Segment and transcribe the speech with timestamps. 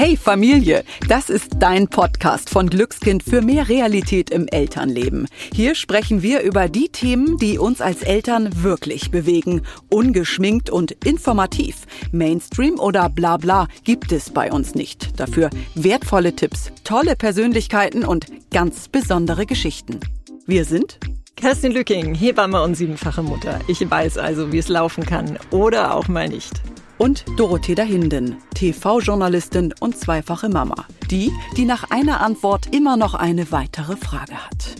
[0.00, 5.28] Hey Familie, das ist dein Podcast von Glückskind für mehr Realität im Elternleben.
[5.52, 9.60] Hier sprechen wir über die Themen, die uns als Eltern wirklich bewegen.
[9.90, 11.86] Ungeschminkt und informativ.
[12.12, 15.20] Mainstream oder bla bla gibt es bei uns nicht.
[15.20, 20.00] Dafür wertvolle Tipps, tolle Persönlichkeiten und ganz besondere Geschichten.
[20.46, 20.98] Wir sind
[21.36, 23.60] Kerstin Lücking, Hebamme und siebenfache Mutter.
[23.68, 26.62] Ich weiß also, wie es laufen kann oder auch mal nicht
[27.00, 30.86] und Dorothea Hinden, TV-Journalistin und zweifache Mama.
[31.10, 34.76] Die, die nach einer Antwort immer noch eine weitere Frage hat.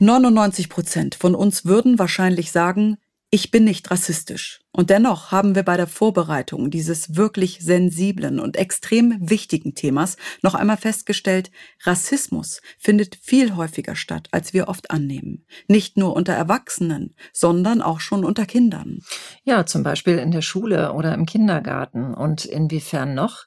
[0.00, 2.98] »99 Prozent von uns würden wahrscheinlich sagen,
[3.30, 4.60] ich bin nicht rassistisch.
[4.78, 10.54] Und dennoch haben wir bei der Vorbereitung dieses wirklich sensiblen und extrem wichtigen Themas noch
[10.54, 11.50] einmal festgestellt,
[11.82, 15.44] Rassismus findet viel häufiger statt, als wir oft annehmen.
[15.66, 19.00] Nicht nur unter Erwachsenen, sondern auch schon unter Kindern.
[19.42, 22.14] Ja, zum Beispiel in der Schule oder im Kindergarten.
[22.14, 23.46] Und inwiefern noch?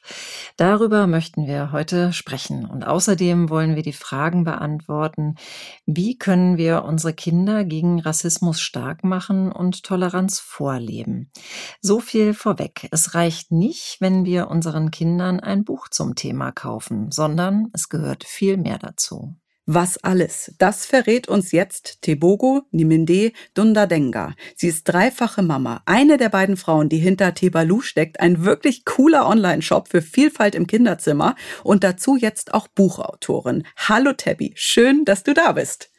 [0.58, 2.66] Darüber möchten wir heute sprechen.
[2.66, 5.36] Und außerdem wollen wir die Fragen beantworten,
[5.86, 11.21] wie können wir unsere Kinder gegen Rassismus stark machen und Toleranz vorleben?
[11.82, 12.88] So viel vorweg.
[12.92, 18.24] Es reicht nicht, wenn wir unseren Kindern ein Buch zum Thema kaufen, sondern es gehört
[18.24, 19.36] viel mehr dazu.
[19.68, 20.56] Was alles?
[20.58, 24.34] Das verrät uns jetzt Tebogo Niminde Dundadenga.
[24.56, 29.28] Sie ist dreifache Mama, eine der beiden Frauen, die hinter Tebalu steckt, ein wirklich cooler
[29.28, 33.64] Online-Shop für Vielfalt im Kinderzimmer und dazu jetzt auch Buchautorin.
[33.78, 35.91] Hallo Tabby, schön, dass du da bist.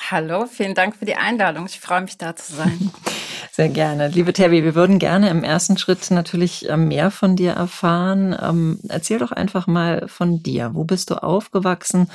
[0.00, 1.66] Hallo, vielen Dank für die Einladung.
[1.66, 2.90] Ich freue mich da zu sein.
[3.52, 4.08] Sehr gerne.
[4.08, 8.36] Liebe Tabby, wir würden gerne im ersten Schritt natürlich äh, mehr von dir erfahren.
[8.40, 10.74] Ähm, erzähl doch einfach mal von dir.
[10.74, 12.10] Wo bist du aufgewachsen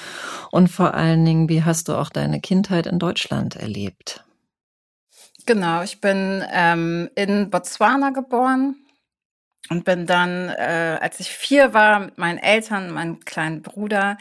[0.52, 4.26] und vor allen Dingen, wie hast du auch deine Kindheit in Deutschland erlebt?
[5.46, 8.76] Genau, ich bin ähm, in Botswana geboren
[9.70, 14.18] und bin dann, äh, als ich vier war, mit meinen Eltern, meinem kleinen Bruder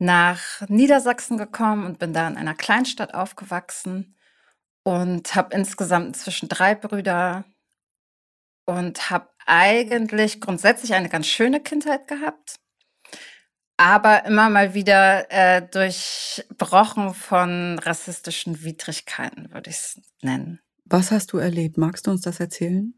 [0.00, 4.16] nach Niedersachsen gekommen und bin da in einer Kleinstadt aufgewachsen
[4.82, 7.44] und habe insgesamt inzwischen drei Brüder
[8.64, 12.56] und habe eigentlich grundsätzlich eine ganz schöne Kindheit gehabt,
[13.76, 20.60] aber immer mal wieder äh, durchbrochen von rassistischen Widrigkeiten, würde ich es nennen.
[20.84, 21.76] Was hast du erlebt?
[21.76, 22.94] Magst du uns das erzählen?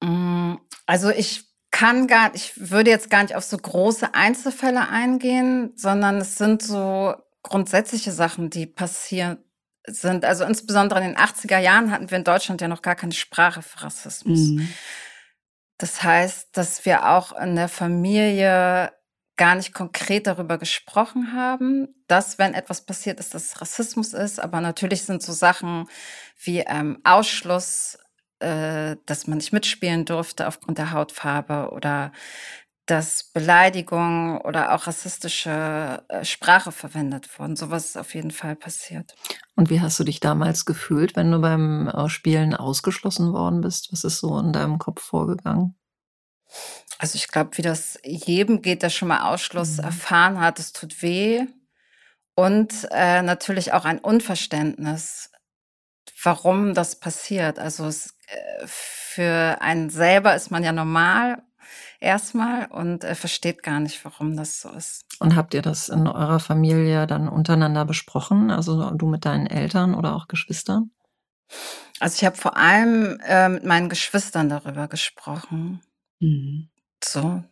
[0.00, 0.54] Mm,
[0.86, 6.18] also ich kann gar, ich würde jetzt gar nicht auf so große Einzelfälle eingehen, sondern
[6.18, 9.38] es sind so grundsätzliche Sachen, die passieren
[9.86, 10.24] sind.
[10.24, 13.62] Also insbesondere in den 80er Jahren hatten wir in Deutschland ja noch gar keine Sprache
[13.62, 14.38] für Rassismus.
[14.38, 14.68] Mhm.
[15.78, 18.92] Das heißt, dass wir auch in der Familie
[19.36, 24.38] gar nicht konkret darüber gesprochen haben, dass wenn etwas passiert ist, dass es Rassismus ist.
[24.38, 25.88] Aber natürlich sind so Sachen
[26.44, 27.98] wie ähm, Ausschluss,
[28.42, 32.12] äh, dass man nicht mitspielen durfte aufgrund der Hautfarbe oder
[32.86, 37.56] dass Beleidigungen oder auch rassistische äh, Sprache verwendet wurden.
[37.56, 39.14] Sowas ist auf jeden Fall passiert.
[39.54, 43.92] Und wie hast du dich damals gefühlt, wenn du beim äh, Spielen ausgeschlossen worden bist?
[43.92, 45.76] Was ist so in deinem Kopf vorgegangen?
[46.98, 49.84] Also ich glaube, wie das jedem geht, der schon mal Ausschluss mhm.
[49.84, 51.46] erfahren hat, es tut weh.
[52.34, 55.31] Und äh, natürlich auch ein Unverständnis,
[56.22, 57.58] warum das passiert.
[57.58, 61.42] Also es, äh, für einen selber ist man ja normal
[62.00, 65.04] erstmal und äh, versteht gar nicht, warum das so ist.
[65.20, 68.50] Und habt ihr das in eurer Familie dann untereinander besprochen?
[68.50, 70.90] Also du mit deinen Eltern oder auch Geschwistern?
[72.00, 75.80] Also ich habe vor allem äh, mit meinen Geschwistern darüber gesprochen.
[76.18, 76.68] Mhm.
[77.02, 77.44] So,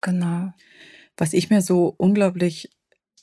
[0.00, 0.52] genau.
[1.16, 2.70] Was ich mir so unglaublich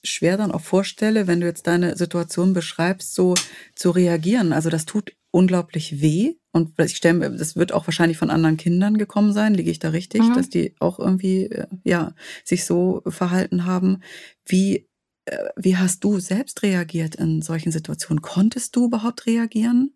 [0.04, 3.36] schwer dann auch vorstelle, wenn du jetzt deine Situation beschreibst, so
[3.76, 4.54] zu reagieren.
[4.54, 6.36] Also das tut unglaublich weh.
[6.52, 9.80] Und ich stelle mir, das wird auch wahrscheinlich von anderen Kindern gekommen sein, liege ich
[9.80, 10.34] da richtig, mhm.
[10.34, 12.14] dass die auch irgendwie, äh, ja,
[12.44, 14.02] sich so verhalten haben.
[14.46, 14.90] Wie,
[15.26, 18.22] äh, wie hast du selbst reagiert in solchen Situationen?
[18.22, 19.96] Konntest du überhaupt reagieren?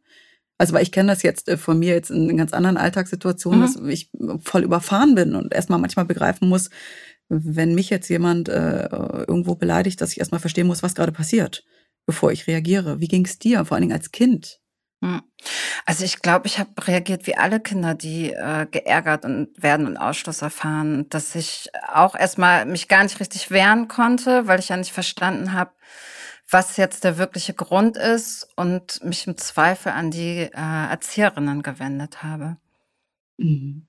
[0.58, 3.63] Also, weil ich kenne das jetzt äh, von mir jetzt in ganz anderen Alltagssituationen, mhm.
[3.63, 4.10] dass ich
[4.42, 6.69] voll überfahren bin und erstmal manchmal begreifen muss,
[7.30, 11.63] wenn mich jetzt jemand äh, irgendwo beleidigt, dass ich erstmal verstehen muss, was gerade passiert,
[12.06, 13.00] bevor ich reagiere.
[13.00, 14.60] Wie ging es dir, vor allen Dingen als Kind?
[15.01, 15.22] Hm.
[15.86, 19.98] Also ich glaube, ich habe reagiert wie alle Kinder, die äh, geärgert und werden und
[19.98, 24.77] Ausschluss erfahren, dass ich auch erstmal mich gar nicht richtig wehren konnte, weil ich ja
[24.77, 25.72] nicht verstanden habe,
[26.50, 32.24] was jetzt der wirkliche Grund ist und mich im Zweifel an die äh, Erzieherinnen gewendet
[32.24, 32.57] habe.
[33.38, 33.88] Mhm.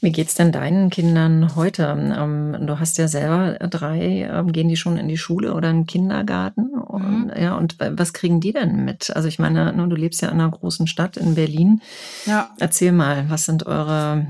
[0.00, 1.84] Wie geht's denn deinen Kindern heute?
[1.84, 4.28] Ähm, du hast ja selber drei.
[4.30, 6.74] Ähm, gehen die schon in die Schule oder in den Kindergarten?
[6.74, 9.14] Und, ja, und was kriegen die denn mit?
[9.14, 11.82] Also ich meine, du lebst ja in einer großen Stadt in Berlin.
[12.26, 12.50] Ja.
[12.58, 14.26] Erzähl mal, was sind eure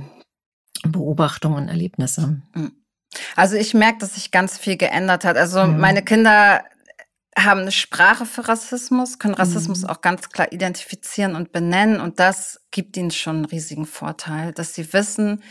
[0.85, 2.41] Beobachtungen und Erlebnisse?
[2.55, 2.73] Mhm.
[3.35, 5.37] Also ich merke, dass sich ganz viel geändert hat.
[5.37, 5.79] Also mhm.
[5.79, 6.63] meine Kinder
[7.37, 9.89] haben eine Sprache für Rassismus, können Rassismus mhm.
[9.89, 12.01] auch ganz klar identifizieren und benennen.
[12.01, 15.43] Und das gibt ihnen schon einen riesigen Vorteil, dass sie wissen,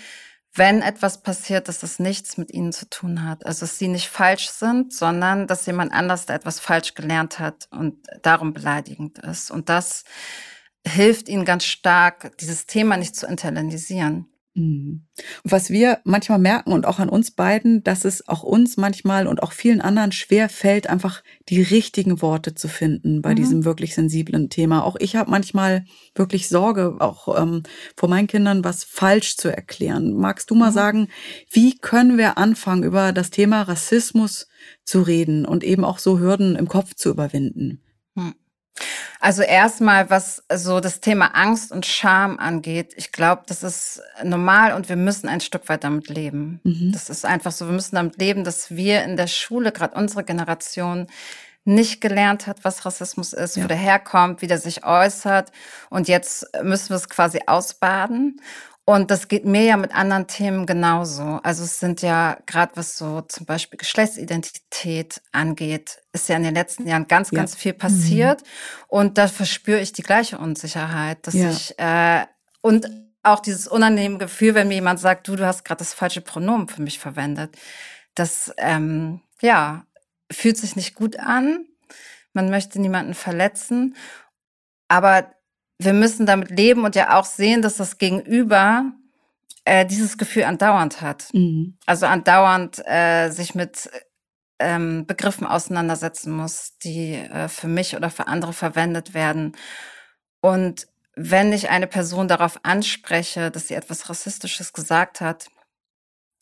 [0.56, 3.46] wenn etwas passiert, dass das nichts mit ihnen zu tun hat.
[3.46, 7.68] Also dass sie nicht falsch sind, sondern dass jemand anders da etwas falsch gelernt hat
[7.72, 9.52] und darum beleidigend ist.
[9.52, 10.06] Und das
[10.88, 14.28] hilft ihnen ganz stark, dieses Thema nicht zu internalisieren.
[14.56, 15.02] Mhm.
[15.44, 19.44] Was wir manchmal merken und auch an uns beiden, dass es auch uns manchmal und
[19.44, 23.36] auch vielen anderen schwer fällt, einfach die richtigen Worte zu finden bei mhm.
[23.36, 24.84] diesem wirklich sensiblen Thema.
[24.86, 25.84] Auch ich habe manchmal
[26.16, 27.64] wirklich Sorge, auch ähm,
[27.98, 30.14] vor meinen Kindern was falsch zu erklären.
[30.14, 30.76] Magst du mal mhm.
[30.76, 31.08] sagen,
[31.52, 34.48] wie können wir anfangen, über das Thema Rassismus
[34.86, 37.82] zu reden und eben auch so Hürden im Kopf zu überwinden?
[38.16, 38.36] Mhm.
[39.20, 44.74] Also erstmal, was so das Thema Angst und Scham angeht, ich glaube, das ist normal
[44.74, 46.60] und wir müssen ein Stück weit damit leben.
[46.64, 46.92] Mhm.
[46.92, 50.24] Das ist einfach so, wir müssen damit leben, dass wir in der Schule, gerade unsere
[50.24, 51.08] Generation,
[51.66, 53.64] nicht gelernt hat, was Rassismus ist, ja.
[53.64, 55.52] wo der herkommt, wie der sich äußert.
[55.90, 58.40] Und jetzt müssen wir es quasi ausbaden.
[58.88, 61.40] Und das geht mir ja mit anderen Themen genauso.
[61.42, 66.54] Also es sind ja gerade was so zum Beispiel Geschlechtsidentität angeht, ist ja in den
[66.54, 67.38] letzten Jahren ganz, ja.
[67.38, 68.42] ganz viel passiert.
[68.42, 68.48] Mhm.
[68.88, 71.50] Und da verspüre ich die gleiche Unsicherheit, dass ja.
[71.50, 72.28] ich äh,
[72.62, 72.88] und
[73.24, 76.68] auch dieses unangenehme Gefühl, wenn mir jemand sagt, du, du hast gerade das falsche Pronomen
[76.68, 77.58] für mich verwendet.
[78.14, 79.88] Das ähm, ja
[80.32, 81.66] fühlt sich nicht gut an.
[82.34, 83.96] Man möchte niemanden verletzen.
[84.88, 85.35] Aber
[85.78, 88.92] wir müssen damit leben und ja auch sehen, dass das Gegenüber
[89.66, 91.28] äh, dieses Gefühl andauernd hat.
[91.34, 91.78] Mhm.
[91.86, 93.90] Also andauernd äh, sich mit
[94.60, 99.54] ähm, Begriffen auseinandersetzen muss, die äh, für mich oder für andere verwendet werden.
[100.42, 105.48] Und wenn ich eine Person darauf anspreche, dass sie etwas Rassistisches gesagt hat,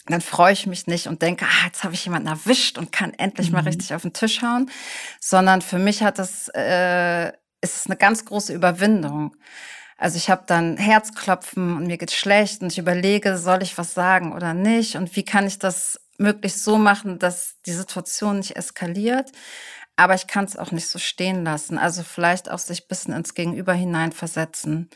[0.07, 3.13] dann freue ich mich nicht und denke, ah, jetzt habe ich jemanden erwischt und kann
[3.13, 3.53] endlich mhm.
[3.53, 4.69] mal richtig auf den Tisch hauen,
[5.21, 7.31] sondern für mich hat das äh,
[7.63, 9.35] ist es eine ganz große Überwindung.
[9.97, 13.93] Also ich habe dann Herzklopfen und mir geht schlecht und ich überlege, soll ich was
[13.93, 18.55] sagen oder nicht und wie kann ich das möglichst so machen, dass die Situation nicht
[18.55, 19.31] eskaliert.
[19.95, 21.77] Aber ich kann es auch nicht so stehen lassen.
[21.77, 24.89] Also vielleicht auch sich ein bisschen ins Gegenüber hineinversetzen,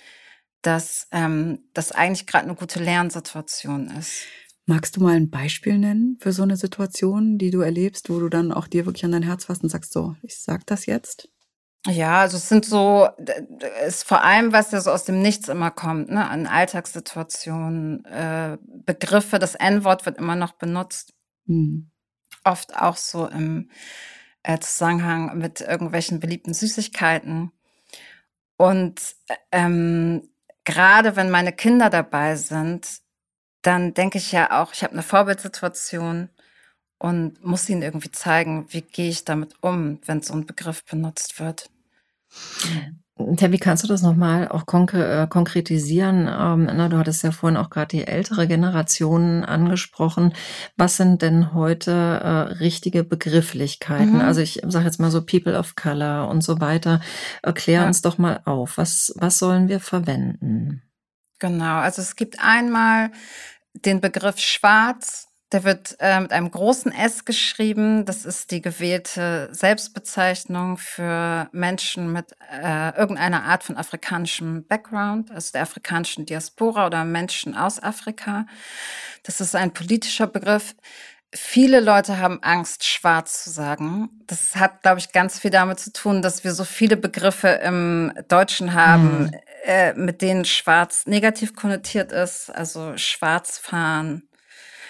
[0.61, 4.23] dass ähm, das eigentlich gerade eine gute Lernsituation ist.
[4.65, 8.27] Magst du mal ein Beispiel nennen für so eine Situation, die du erlebst, wo du
[8.27, 11.29] dann auch dir wirklich an dein Herz fasst und sagst, so, ich sag das jetzt?
[11.85, 13.07] Ja, also es sind so,
[13.85, 18.57] ist vor allem, was ja so aus dem Nichts immer kommt, ne, an Alltagssituationen, äh,
[18.61, 21.13] Begriffe, das N-Wort wird immer noch benutzt.
[21.45, 21.91] Mhm.
[22.43, 23.69] Oft auch so im
[24.43, 27.51] äh, Zusammenhang mit irgendwelchen beliebten Süßigkeiten.
[28.57, 29.15] Und
[29.51, 30.29] ähm,
[30.65, 32.99] gerade wenn meine Kinder dabei sind,
[33.61, 36.29] dann denke ich ja auch, ich habe eine Vorbildsituation
[36.99, 41.39] und muss ihnen irgendwie zeigen, wie gehe ich damit um, wenn so ein Begriff benutzt
[41.39, 41.69] wird.
[43.37, 44.63] Tabby, kannst du das nochmal auch
[44.93, 46.27] äh, konkretisieren?
[46.27, 50.33] Ähm, na, du hattest ja vorhin auch gerade die ältere Generation angesprochen.
[50.75, 52.27] Was sind denn heute äh,
[52.59, 54.15] richtige Begrifflichkeiten?
[54.15, 54.21] Mhm.
[54.21, 57.01] Also ich sage jetzt mal so People of Color und so weiter.
[57.41, 57.87] Erklär ja.
[57.87, 58.77] uns doch mal auf.
[58.77, 60.83] Was, was sollen wir verwenden?
[61.39, 63.11] Genau, also es gibt einmal
[63.73, 68.03] den Begriff Schwarz, der wird äh, mit einem großen S geschrieben.
[68.05, 75.53] Das ist die gewählte Selbstbezeichnung für Menschen mit äh, irgendeiner Art von afrikanischem Background, also
[75.53, 78.45] der afrikanischen Diaspora oder Menschen aus Afrika.
[79.23, 80.75] Das ist ein politischer Begriff.
[81.33, 84.09] Viele Leute haben Angst, schwarz zu sagen.
[84.27, 88.13] Das hat, glaube ich, ganz viel damit zu tun, dass wir so viele Begriffe im
[88.27, 89.31] Deutschen haben, mhm.
[89.65, 92.49] äh, mit denen schwarz negativ konnotiert ist.
[92.49, 94.26] Also schwarz fahren,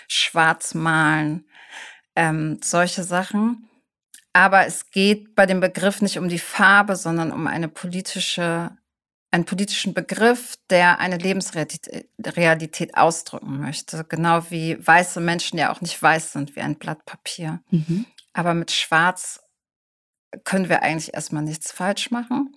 [0.08, 1.46] schwarz malen,
[2.16, 3.70] ähm, solche Sachen.
[4.34, 8.72] Aber es geht bei dem Begriff nicht um die Farbe, sondern um eine politische,
[9.32, 14.04] einen politischen Begriff, der eine Lebensrealität ausdrücken möchte.
[14.04, 17.62] Genau wie weiße Menschen ja auch nicht weiß sind wie ein Blatt Papier.
[17.72, 18.06] Mhm.
[18.34, 19.42] Aber mit Schwarz
[20.44, 22.56] können wir eigentlich erstmal nichts falsch machen.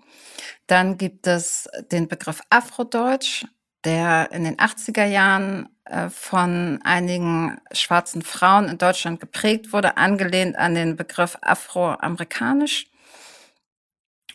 [0.66, 3.47] Dann gibt es den Begriff Afrodeutsch
[3.84, 10.56] der in den 80er Jahren äh, von einigen schwarzen Frauen in Deutschland geprägt wurde, angelehnt
[10.56, 12.87] an den Begriff afroamerikanisch.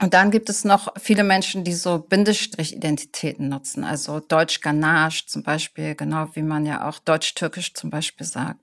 [0.02, 5.96] Und dann gibt es noch viele Menschen, die so Bindestrich-Identitäten nutzen, also Deutsch-Ganache zum Beispiel,
[5.96, 8.60] genau wie man ja auch Deutsch-Türkisch zum Beispiel sagt.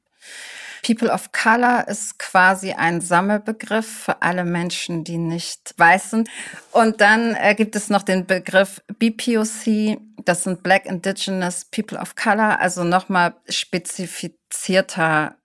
[0.82, 6.28] People of Color ist quasi ein Sammelbegriff für alle Menschen, die nicht weiß sind.
[6.72, 12.14] Und dann äh, gibt es noch den Begriff BPOC, das sind Black Indigenous People of
[12.16, 15.36] Color, also nochmal spezifizierter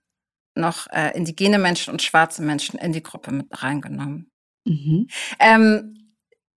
[0.54, 4.30] noch äh, indigene Menschen und schwarze Menschen in die Gruppe mit reingenommen.
[4.64, 5.08] Mhm.
[5.38, 5.94] Ähm,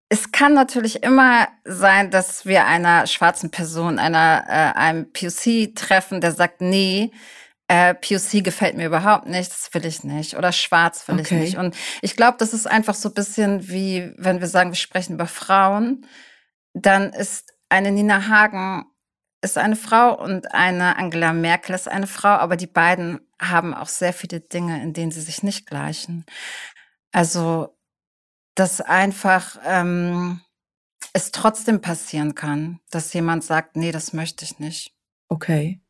[0.09, 6.21] es kann natürlich immer sein, dass wir einer schwarzen Person, einer äh, einem POC treffen,
[6.21, 7.11] der sagt, nee,
[7.69, 10.37] äh, POC gefällt mir überhaupt nicht, das will ich nicht.
[10.37, 11.37] Oder schwarz will okay.
[11.37, 11.59] ich nicht.
[11.59, 15.15] Und ich glaube, das ist einfach so ein bisschen wie, wenn wir sagen, wir sprechen
[15.15, 16.07] über Frauen,
[16.73, 18.87] dann ist eine Nina Hagen
[19.41, 23.89] ist eine Frau und eine Angela Merkel ist eine Frau, aber die beiden haben auch
[23.89, 26.25] sehr viele Dinge, in denen sie sich nicht gleichen.
[27.13, 27.77] Also,
[28.57, 30.41] dass einfach ähm,
[31.13, 34.93] es trotzdem passieren kann, dass jemand sagt, nee, das möchte ich nicht.
[35.29, 35.81] Okay.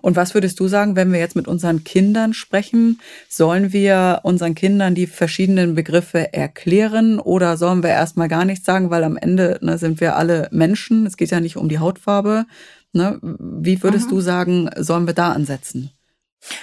[0.00, 3.00] Und was würdest du sagen, wenn wir jetzt mit unseren Kindern sprechen?
[3.28, 8.90] Sollen wir unseren Kindern die verschiedenen Begriffe erklären oder sollen wir erstmal gar nichts sagen,
[8.90, 11.06] weil am Ende ne, sind wir alle Menschen.
[11.06, 12.46] Es geht ja nicht um die Hautfarbe.
[12.92, 13.18] Ne?
[13.22, 14.10] Wie würdest mhm.
[14.10, 15.90] du sagen, sollen wir da ansetzen?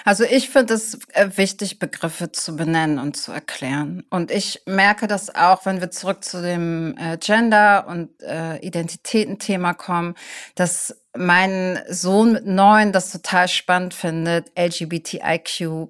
[0.05, 4.03] Also ich finde es äh, wichtig, Begriffe zu benennen und zu erklären.
[4.09, 9.73] Und ich merke das auch, wenn wir zurück zu dem äh, Gender- und äh, Identitätenthema
[9.73, 10.15] kommen,
[10.55, 15.89] dass mein Sohn mit neun das total spannend findet, LGBTIQ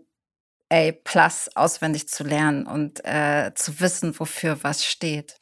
[0.71, 5.37] A plus auswendig zu lernen und äh, zu wissen, wofür was steht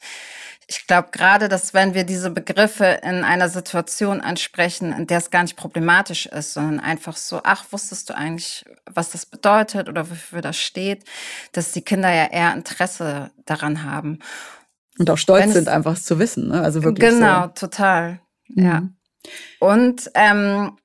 [0.66, 5.30] ich glaube gerade, dass wenn wir diese Begriffe in einer Situation ansprechen, in der es
[5.30, 10.08] gar nicht problematisch ist, sondern einfach so, ach, wusstest du eigentlich, was das bedeutet oder
[10.10, 11.04] wofür das steht,
[11.52, 14.20] dass die Kinder ja eher Interesse daran haben.
[14.98, 16.62] Und auch stolz sind, einfach es zu wissen, ne?
[16.62, 17.10] Also wirklich.
[17.10, 17.66] Genau, so.
[17.66, 18.20] total.
[18.48, 18.96] Mhm.
[19.60, 20.76] Und ähm,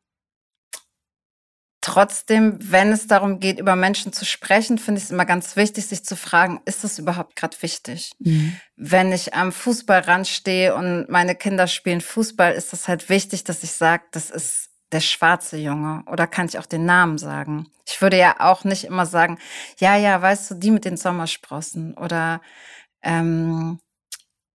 [1.82, 5.88] Trotzdem, wenn es darum geht, über Menschen zu sprechen, finde ich es immer ganz wichtig,
[5.88, 8.12] sich zu fragen, ist das überhaupt gerade wichtig?
[8.20, 8.60] Mhm.
[8.76, 13.64] Wenn ich am Fußballrand stehe und meine Kinder spielen Fußball, ist das halt wichtig, dass
[13.64, 17.68] ich sage, das ist der schwarze Junge oder kann ich auch den Namen sagen?
[17.88, 19.40] Ich würde ja auch nicht immer sagen,
[19.80, 22.42] ja, ja, weißt du, die mit den Sommersprossen oder
[23.04, 23.80] ähm,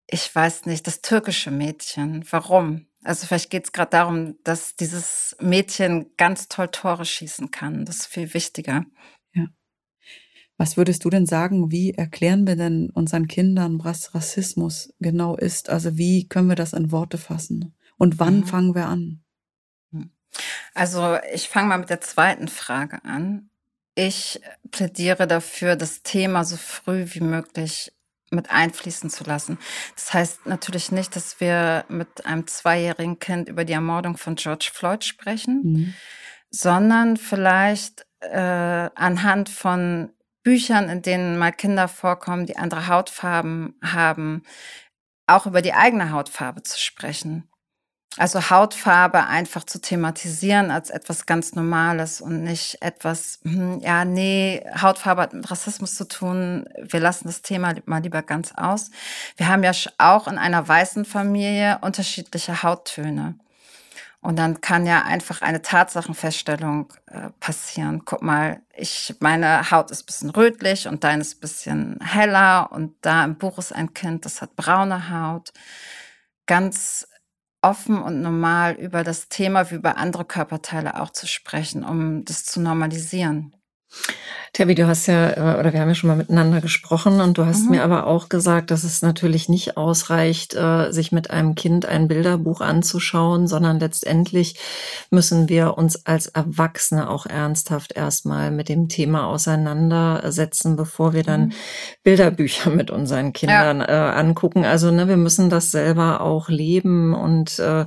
[0.07, 2.25] ich weiß nicht, das türkische Mädchen.
[2.31, 2.87] Warum?
[3.05, 7.85] Also vielleicht geht es gerade darum, dass dieses Mädchen ganz toll Tore schießen kann.
[7.85, 8.87] Das ist viel wichtiger.
[9.35, 9.47] Ja.
[10.57, 15.69] Was würdest du denn sagen, wie erklären wir denn unseren Kindern, was Rassismus genau ist?
[15.69, 17.77] Also wie können wir das in Worte fassen?
[17.99, 18.47] Und wann mhm.
[18.47, 19.23] fangen wir an?
[19.93, 20.11] Hm.
[20.73, 23.51] Also ich fange mal mit der zweiten Frage an.
[23.95, 27.93] Ich plädiere dafür, das Thema so früh wie möglich
[28.35, 29.59] mit einfließen zu lassen.
[29.95, 34.71] Das heißt natürlich nicht, dass wir mit einem zweijährigen Kind über die Ermordung von George
[34.73, 35.95] Floyd sprechen, mhm.
[36.51, 40.11] sondern vielleicht äh, anhand von
[40.43, 44.43] Büchern, in denen mal Kinder vorkommen, die andere Hautfarben haben,
[45.27, 47.49] auch über die eigene Hautfarbe zu sprechen.
[48.17, 54.65] Also Hautfarbe einfach zu thematisieren als etwas ganz Normales und nicht etwas, hm, ja, nee,
[54.81, 58.91] Hautfarbe hat mit Rassismus zu tun, wir lassen das Thema mal lieber ganz aus.
[59.37, 63.37] Wir haben ja auch in einer weißen Familie unterschiedliche Hauttöne.
[64.21, 68.07] Und dann kann ja einfach eine Tatsachenfeststellung äh, passieren.
[68.07, 73.25] Guck mal, ich, meine Haut ist bisschen rötlich und deine ist bisschen heller und da
[73.25, 75.53] im Buch ist ein Kind, das hat braune Haut.
[76.47, 77.07] Ganz
[77.65, 82.45] offen und normal über das Thema wie über andere Körperteile auch zu sprechen, um das
[82.45, 83.55] zu normalisieren.
[84.55, 87.45] Tabby, du hast ja, äh, oder wir haben ja schon mal miteinander gesprochen und du
[87.45, 87.71] hast mhm.
[87.73, 92.07] mir aber auch gesagt, dass es natürlich nicht ausreicht, äh, sich mit einem Kind ein
[92.07, 94.55] Bilderbuch anzuschauen, sondern letztendlich
[95.11, 101.47] müssen wir uns als Erwachsene auch ernsthaft erstmal mit dem Thema auseinandersetzen, bevor wir dann
[101.47, 101.53] mhm.
[102.05, 103.87] Bilderbücher mit unseren Kindern ja.
[103.89, 104.65] äh, angucken.
[104.65, 107.87] Also ne, wir müssen das selber auch leben und äh,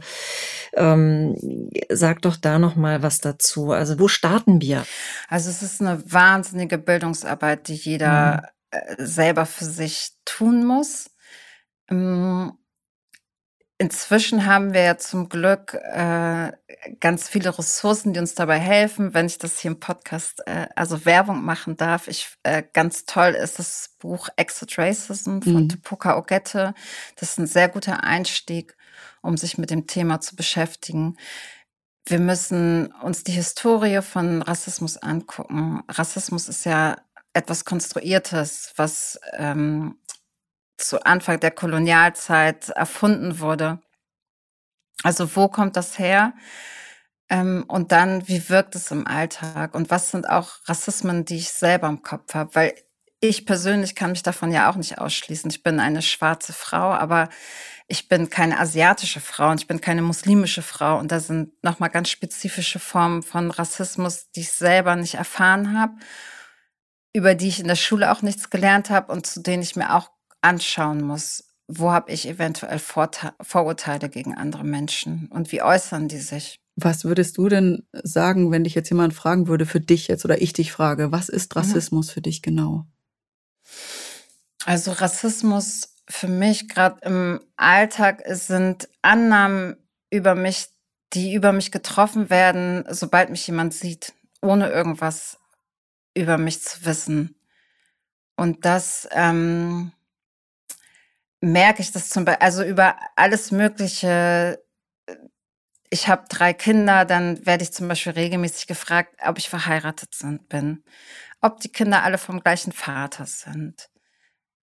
[0.77, 3.71] ähm, sag doch da noch mal was dazu.
[3.71, 4.85] Also wo starten wir?
[5.27, 9.05] Also es ist eine wahnsinnige Bildungsarbeit, die jeder mhm.
[9.05, 11.09] selber für sich tun muss.
[11.89, 12.53] Ähm,
[13.79, 16.51] inzwischen haben wir ja zum Glück äh,
[16.99, 19.13] ganz viele Ressourcen, die uns dabei helfen.
[19.13, 23.31] Wenn ich das hier im Podcast äh, also Werbung machen darf, ich äh, ganz toll
[23.31, 25.69] ist das Buch Exit Racism von mhm.
[25.69, 26.73] Tupoka Ogette.
[27.15, 28.76] Das ist ein sehr guter Einstieg
[29.27, 31.17] um sich mit dem Thema zu beschäftigen.
[32.05, 35.83] Wir müssen uns die Historie von Rassismus angucken.
[35.89, 36.95] Rassismus ist ja
[37.33, 39.99] etwas Konstruiertes, was ähm,
[40.77, 43.79] zu Anfang der Kolonialzeit erfunden wurde.
[45.03, 46.33] Also wo kommt das her?
[47.29, 49.75] Ähm, und dann, wie wirkt es im Alltag?
[49.75, 52.55] Und was sind auch Rassismen, die ich selber im Kopf habe?
[52.55, 52.75] Weil
[53.19, 55.49] ich persönlich kann mich davon ja auch nicht ausschließen.
[55.49, 57.29] Ich bin eine schwarze Frau, aber
[57.87, 60.99] ich bin keine asiatische Frau und ich bin keine muslimische Frau.
[60.99, 65.93] Und da sind nochmal ganz spezifische Formen von Rassismus, die ich selber nicht erfahren habe,
[67.13, 69.95] über die ich in der Schule auch nichts gelernt habe und zu denen ich mir
[69.95, 71.45] auch anschauen muss.
[71.67, 76.59] Wo habe ich eventuell Vorurteile gegen andere Menschen und wie äußern die sich?
[76.75, 80.41] Was würdest du denn sagen, wenn dich jetzt jemand fragen würde für dich jetzt oder
[80.41, 81.61] ich dich frage, was ist mhm.
[81.61, 82.85] Rassismus für dich genau?
[84.65, 89.77] Also Rassismus für mich gerade im Alltag sind Annahmen
[90.09, 90.67] über mich,
[91.13, 95.37] die über mich getroffen werden, sobald mich jemand sieht, ohne irgendwas
[96.15, 97.35] über mich zu wissen.
[98.35, 99.91] Und das ähm,
[101.41, 104.63] merke ich das zum Beispiel, also über alles Mögliche.
[105.89, 110.49] Ich habe drei Kinder, dann werde ich zum Beispiel regelmäßig gefragt, ob ich verheiratet sind,
[110.49, 110.83] bin,
[111.41, 113.89] ob die Kinder alle vom gleichen Vater sind.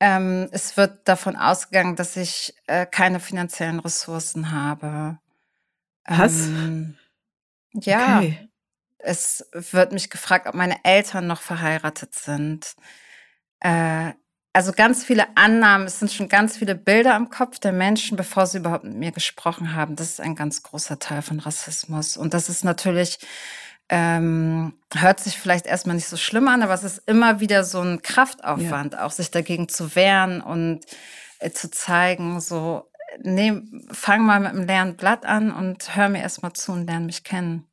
[0.00, 5.19] Ähm, es wird davon ausgegangen, dass ich äh, keine finanziellen Ressourcen habe.
[6.07, 6.47] Was?
[6.47, 6.99] Ähm,
[7.73, 8.19] ja.
[8.19, 8.49] Okay.
[8.99, 12.75] Es wird mich gefragt, ob meine Eltern noch verheiratet sind.
[13.61, 14.12] Äh,
[14.54, 18.47] also ganz viele Annahmen, es sind schon ganz viele Bilder im Kopf der Menschen, bevor
[18.47, 19.97] sie überhaupt mit mir gesprochen haben.
[19.97, 22.16] Das ist ein ganz großer Teil von Rassismus.
[22.16, 23.19] Und das ist natürlich
[23.88, 27.81] ähm, hört sich vielleicht erstmal nicht so schlimm an, aber es ist immer wieder so
[27.81, 29.05] ein Kraftaufwand, ja.
[29.05, 30.81] auch sich dagegen zu wehren und
[31.38, 32.91] äh, zu zeigen, so,
[33.23, 33.53] nee,
[33.91, 37.25] fang mal mit einem leeren Blatt an und hör mir erstmal zu und lerne mich
[37.25, 37.67] kennen.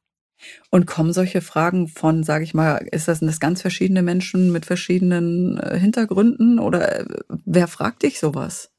[0.70, 4.52] Und kommen solche Fragen von, sage ich mal, ist das, sind das ganz verschiedene Menschen
[4.52, 7.06] mit verschiedenen äh, Hintergründen oder äh,
[7.46, 8.72] wer fragt dich sowas?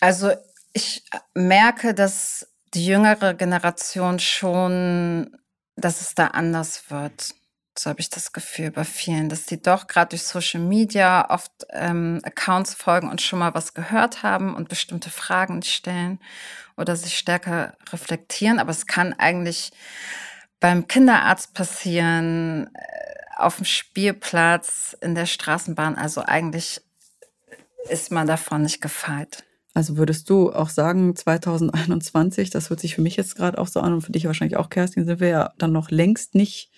[0.00, 0.32] Also
[0.72, 5.36] ich merke, dass die jüngere Generation schon
[5.76, 7.34] dass es da anders wird.
[7.78, 11.52] So habe ich das Gefühl bei vielen, dass die doch gerade durch Social Media oft
[11.70, 16.18] ähm, Accounts folgen und schon mal was gehört haben und bestimmte Fragen stellen
[16.78, 18.58] oder sich stärker reflektieren.
[18.58, 19.72] Aber es kann eigentlich
[20.58, 25.96] beim Kinderarzt passieren, äh, auf dem Spielplatz, in der Straßenbahn.
[25.96, 26.80] Also eigentlich
[27.90, 29.44] ist man davon nicht gefeit.
[29.76, 33.80] Also würdest du auch sagen, 2021, das hört sich für mich jetzt gerade auch so
[33.80, 36.70] an und für dich wahrscheinlich auch, Kerstin, sind wir ja dann noch längst nicht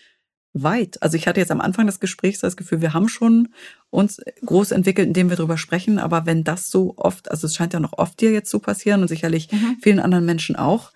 [0.52, 1.00] weit.
[1.00, 3.54] Also ich hatte jetzt am Anfang des Gesprächs das Gefühl, wir haben schon
[3.90, 6.00] uns groß entwickelt, indem wir darüber sprechen.
[6.00, 9.02] Aber wenn das so oft, also es scheint ja noch oft dir jetzt zu passieren
[9.02, 9.76] und sicherlich mhm.
[9.80, 10.90] vielen anderen Menschen auch,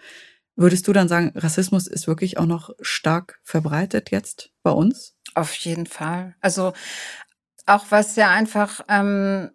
[0.56, 5.14] würdest du dann sagen, Rassismus ist wirklich auch noch stark verbreitet jetzt bei uns?
[5.34, 6.34] Auf jeden Fall.
[6.40, 6.72] Also
[7.66, 9.50] auch was ja einfach ähm,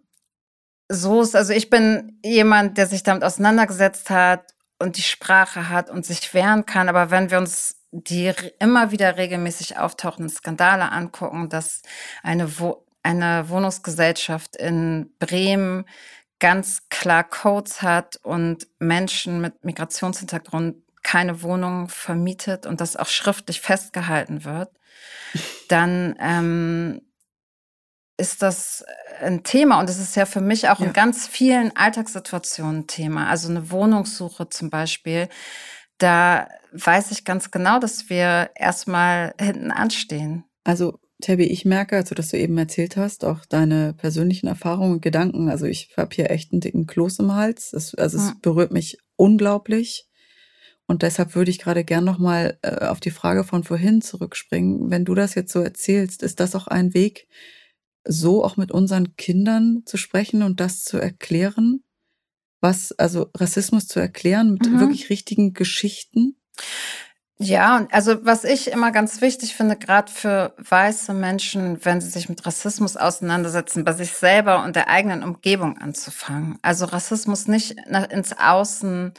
[0.88, 5.90] so ist, also ich bin jemand, der sich damit auseinandergesetzt hat und die Sprache hat
[5.90, 6.88] und sich wehren kann.
[6.88, 11.82] Aber wenn wir uns die immer wieder regelmäßig auftauchenden Skandale angucken, dass
[12.22, 15.86] eine, Wo eine Wohnungsgesellschaft in Bremen
[16.38, 23.60] ganz klar Codes hat und Menschen mit Migrationshintergrund keine Wohnung vermietet und das auch schriftlich
[23.60, 24.70] festgehalten wird,
[25.68, 27.00] dann ähm,
[28.18, 28.84] ist das
[29.20, 30.86] ein Thema und es ist ja für mich auch ja.
[30.86, 33.28] in ganz vielen Alltagssituationen ein Thema.
[33.28, 35.28] Also eine Wohnungssuche zum Beispiel,
[35.98, 40.44] da weiß ich ganz genau, dass wir erstmal hinten anstehen.
[40.64, 45.02] Also Tabby, ich merke, also dass du eben erzählt hast, auch deine persönlichen Erfahrungen und
[45.02, 45.48] Gedanken.
[45.48, 47.70] Also ich habe hier echt einen dicken Kloß im Hals.
[47.72, 48.40] Das, also es hm.
[48.40, 50.06] berührt mich unglaublich.
[50.86, 54.90] Und deshalb würde ich gerade gern nochmal äh, auf die Frage von vorhin zurückspringen.
[54.90, 57.26] Wenn du das jetzt so erzählst, ist das auch ein Weg,
[58.08, 61.84] so auch mit unseren Kindern zu sprechen und das zu erklären?
[62.60, 64.80] Was, also Rassismus zu erklären mit mhm.
[64.80, 66.36] wirklich richtigen Geschichten?
[67.40, 72.28] Ja, also was ich immer ganz wichtig finde, gerade für weiße Menschen, wenn sie sich
[72.28, 76.58] mit Rassismus auseinandersetzen, bei sich selber und der eigenen Umgebung anzufangen.
[76.62, 79.12] Also Rassismus nicht nach, ins Außen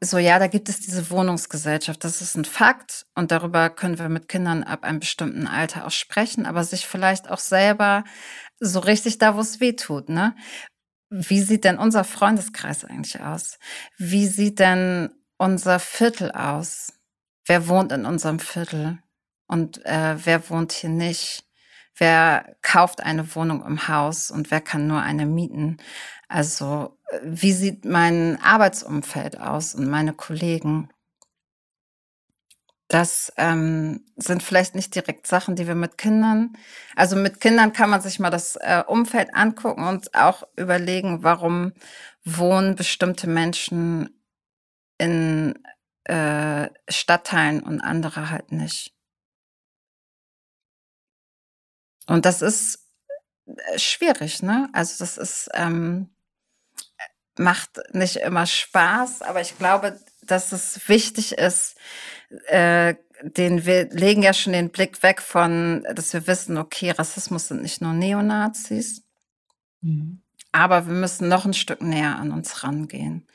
[0.00, 2.04] so, ja, da gibt es diese Wohnungsgesellschaft.
[2.04, 5.90] Das ist ein Fakt und darüber können wir mit Kindern ab einem bestimmten Alter auch
[5.90, 8.04] sprechen, aber sich vielleicht auch selber
[8.60, 10.36] so richtig da, wo es weh tut, ne?
[11.10, 13.58] Wie sieht denn unser Freundeskreis eigentlich aus?
[13.96, 16.92] Wie sieht denn unser Viertel aus?
[17.46, 18.98] Wer wohnt in unserem Viertel
[19.46, 21.44] und äh, wer wohnt hier nicht?
[21.96, 25.78] Wer kauft eine Wohnung im Haus und wer kann nur eine mieten?
[26.28, 30.90] Also wie sieht mein Arbeitsumfeld aus und meine Kollegen?
[32.88, 36.56] Das ähm, sind vielleicht nicht direkt Sachen, die wir mit Kindern,
[36.96, 41.72] also mit Kindern kann man sich mal das äh, Umfeld angucken und auch überlegen, warum
[42.24, 44.18] wohnen bestimmte Menschen
[44.98, 45.54] in
[46.04, 48.94] äh, Stadtteilen und andere halt nicht.
[52.06, 52.86] Und das ist
[53.46, 54.70] äh, schwierig, ne?
[54.72, 56.08] Also das ist ähm,
[57.38, 61.76] macht nicht immer Spaß, aber ich glaube, dass es wichtig ist,
[62.48, 67.48] äh, den wir legen ja schon den Blick weg von, dass wir wissen, okay, Rassismus
[67.48, 69.02] sind nicht nur Neonazis,
[69.80, 70.22] mhm.
[70.52, 73.26] aber wir müssen noch ein Stück näher an uns rangehen.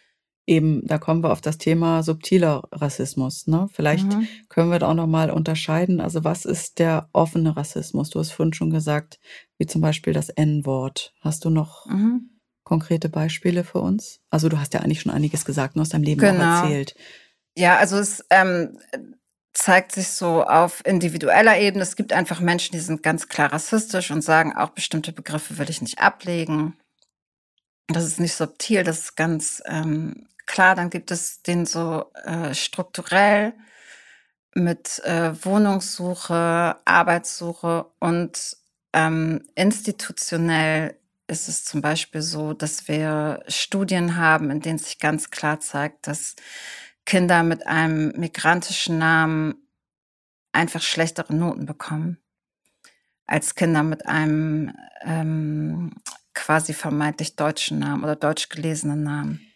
[0.45, 3.47] Eben, da kommen wir auf das Thema subtiler Rassismus.
[3.47, 3.69] Ne?
[3.71, 4.27] Vielleicht mhm.
[4.49, 6.01] können wir da auch nochmal unterscheiden.
[6.01, 8.09] Also was ist der offene Rassismus?
[8.09, 9.21] Du hast vorhin schon gesagt,
[9.57, 11.13] wie zum Beispiel das N-Wort.
[11.21, 12.32] Hast du noch mhm.
[12.63, 14.19] Konkrete Beispiele für uns?
[14.29, 16.43] Also du hast ja eigentlich schon einiges gesagt und aus deinem Leben genau.
[16.43, 16.95] auch erzählt.
[17.55, 18.79] Ja, also es ähm,
[19.53, 21.83] zeigt sich so auf individueller Ebene.
[21.83, 25.69] Es gibt einfach Menschen, die sind ganz klar rassistisch und sagen, auch bestimmte Begriffe will
[25.69, 26.75] ich nicht ablegen.
[27.87, 32.53] Das ist nicht subtil, das ist ganz ähm, klar, dann gibt es den so äh,
[32.53, 33.53] strukturell
[34.55, 38.57] mit äh, Wohnungssuche, Arbeitssuche und
[38.93, 40.95] ähm, institutionell
[41.27, 46.07] ist es zum Beispiel so, dass wir Studien haben, in denen sich ganz klar zeigt,
[46.07, 46.35] dass
[47.05, 49.55] Kinder mit einem migrantischen Namen
[50.51, 52.17] einfach schlechtere Noten bekommen
[53.25, 55.95] als Kinder mit einem ähm,
[56.33, 59.52] quasi vermeintlich deutschen Namen oder deutsch gelesenen Namen.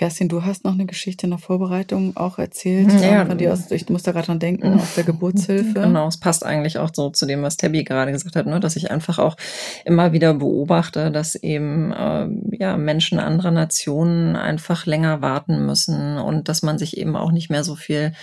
[0.00, 2.90] Kerstin, du hast noch eine Geschichte in der Vorbereitung auch erzählt.
[3.02, 5.74] Ja, von dir aus, ich muss da gerade dran denken, aus der Geburtshilfe.
[5.74, 8.60] Genau, es passt eigentlich auch so zu dem, was Tabby gerade gesagt hat, ne?
[8.60, 9.36] dass ich einfach auch
[9.84, 16.48] immer wieder beobachte, dass eben äh, ja, Menschen anderer Nationen einfach länger warten müssen und
[16.48, 18.14] dass man sich eben auch nicht mehr so viel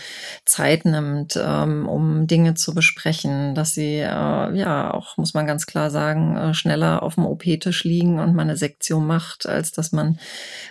[0.45, 5.67] Zeit nimmt, ähm, um Dinge zu besprechen, dass sie äh, ja auch, muss man ganz
[5.67, 9.91] klar sagen, äh, schneller auf dem OP-Tisch liegen und man eine Sektion macht, als dass
[9.91, 10.17] man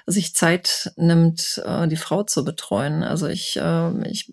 [0.07, 3.03] sich Zeit nimmt, äh, die Frau zu betreuen.
[3.03, 4.33] Also ich, äh, ich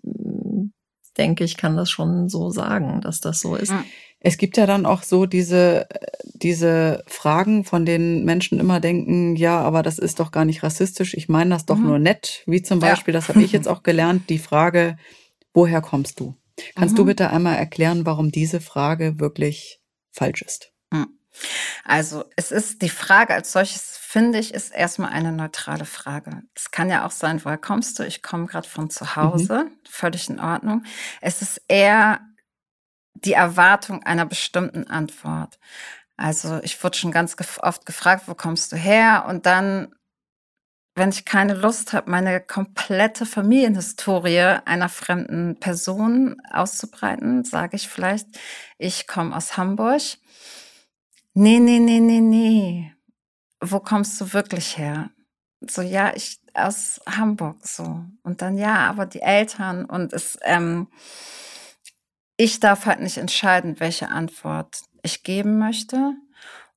[1.16, 3.72] denke, ich kann das schon so sagen, dass das so ist.
[4.20, 5.86] Es gibt ja dann auch so diese,
[6.22, 11.12] diese Fragen, von denen Menschen immer denken, ja, aber das ist doch gar nicht rassistisch,
[11.14, 11.86] ich meine das doch mhm.
[11.86, 13.20] nur nett, wie zum Beispiel, ja.
[13.20, 14.96] das habe ich jetzt auch gelernt, die Frage,
[15.52, 16.34] woher kommst du?
[16.74, 16.98] Kannst mhm.
[16.98, 20.72] du bitte einmal erklären, warum diese Frage wirklich falsch ist?
[20.90, 21.08] Mhm.
[21.84, 26.44] Also es ist die Frage als solches, finde ich, ist erstmal eine neutrale Frage.
[26.54, 28.04] Es kann ja auch sein, woher kommst du?
[28.04, 29.16] Ich komme gerade von zu mhm.
[29.16, 29.70] Hause, mhm.
[29.90, 30.84] völlig in Ordnung.
[31.20, 32.20] Es ist eher
[33.14, 35.58] die Erwartung einer bestimmten Antwort.
[36.16, 39.24] Also ich wurde schon ganz oft gefragt, wo kommst du her?
[39.28, 39.92] Und dann,
[40.94, 48.28] wenn ich keine Lust habe, meine komplette Familienhistorie einer fremden Person auszubreiten, sage ich vielleicht,
[48.78, 50.02] ich komme aus Hamburg
[51.34, 52.93] nee, nee, nee, nee, nee.
[53.70, 55.10] Wo kommst du wirklich her?
[55.68, 58.04] So, ja, ich aus Hamburg so.
[58.22, 60.88] Und dann, ja, aber die Eltern und es, ähm,
[62.36, 66.14] ich darf halt nicht entscheiden, welche Antwort ich geben möchte.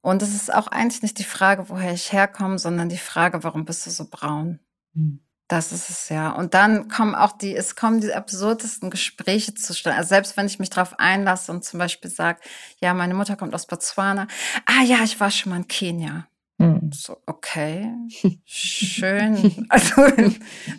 [0.02, 3.66] Und es ist auch eigentlich nicht die Frage, woher ich herkomme, sondern die Frage, warum
[3.66, 4.60] bist du so braun?
[4.94, 5.20] Hm.
[5.48, 6.32] Das ist es ja.
[6.32, 9.98] Und dann kommen auch die, es kommen die absurdesten Gespräche zustande.
[9.98, 12.42] Also selbst wenn ich mich darauf einlasse und zum Beispiel sage,
[12.82, 14.28] ja, meine Mutter kommt aus Botswana.
[14.66, 16.28] Ah ja, ich war schon mal in Kenia.
[16.60, 16.90] Hm.
[16.92, 17.94] So, okay,
[18.46, 19.66] schön.
[19.70, 20.08] Also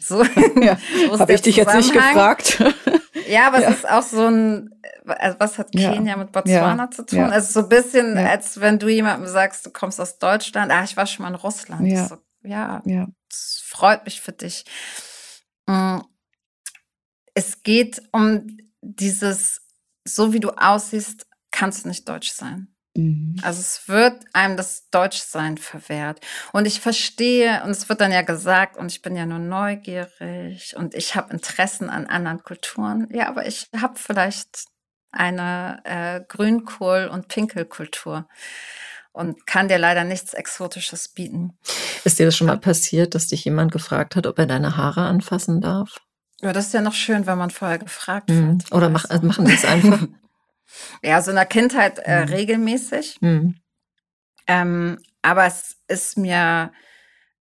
[0.01, 0.25] so,
[0.61, 0.77] ja,
[1.19, 2.62] habe ich dich jetzt nicht gefragt.
[3.29, 3.71] Ja, aber ja.
[3.71, 4.71] es ist auch so ein,
[5.05, 6.17] also was hat Kenia ja.
[6.17, 6.91] mit Botswana ja.
[6.91, 7.21] zu tun?
[7.21, 10.73] Also so ein bisschen, als wenn du jemandem sagst, du kommst aus Deutschland.
[10.73, 11.87] Ah, ich war schon mal in Russland.
[11.87, 12.07] Ja.
[12.07, 13.07] So, ja, ja.
[13.31, 14.64] es freut mich für dich.
[15.67, 15.99] Mm,
[17.35, 19.61] es geht um dieses,
[20.05, 22.75] so wie du aussiehst, kannst du nicht deutsch sein.
[22.99, 23.37] Mhm.
[23.43, 26.21] Also es wird einem das Deutschsein verwehrt.
[26.53, 30.75] Und ich verstehe, und es wird dann ja gesagt, und ich bin ja nur neugierig
[30.77, 33.09] und ich habe Interessen an anderen Kulturen.
[33.13, 34.67] Ja, aber ich habe vielleicht
[35.13, 38.29] eine äh, Grünkohl- und Pinkelkultur
[39.13, 41.57] und kann dir leider nichts Exotisches bieten.
[42.05, 45.03] Ist dir das schon mal passiert, dass dich jemand gefragt hat, ob er deine Haare
[45.03, 45.99] anfassen darf?
[46.41, 48.59] Ja, das ist ja noch schön, wenn man vorher gefragt mhm.
[48.59, 48.73] wird.
[48.73, 50.03] Oder mach, also machen die es einfach?
[51.03, 52.33] ja, so in der Kindheit äh, mhm.
[52.33, 53.19] regelmäßig.
[53.21, 53.61] Mhm.
[54.47, 56.73] Ähm, aber es ist mir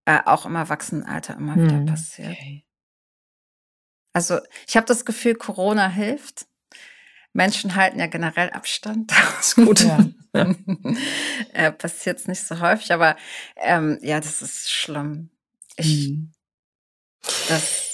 [0.05, 1.85] äh, auch im Erwachsenenalter immer wieder mhm.
[1.85, 2.31] passiert.
[2.31, 2.65] Okay.
[4.13, 6.47] Also ich habe das Gefühl, Corona hilft.
[7.33, 9.11] Menschen halten ja generell Abstand.
[9.11, 9.81] Das ist gut.
[9.81, 10.05] Ja.
[10.33, 10.55] ja.
[11.53, 13.15] äh, Passiert es nicht so häufig, aber
[13.57, 15.29] ähm, ja, das ist schlimm.
[15.75, 16.31] Ich, mhm.
[17.47, 17.86] Das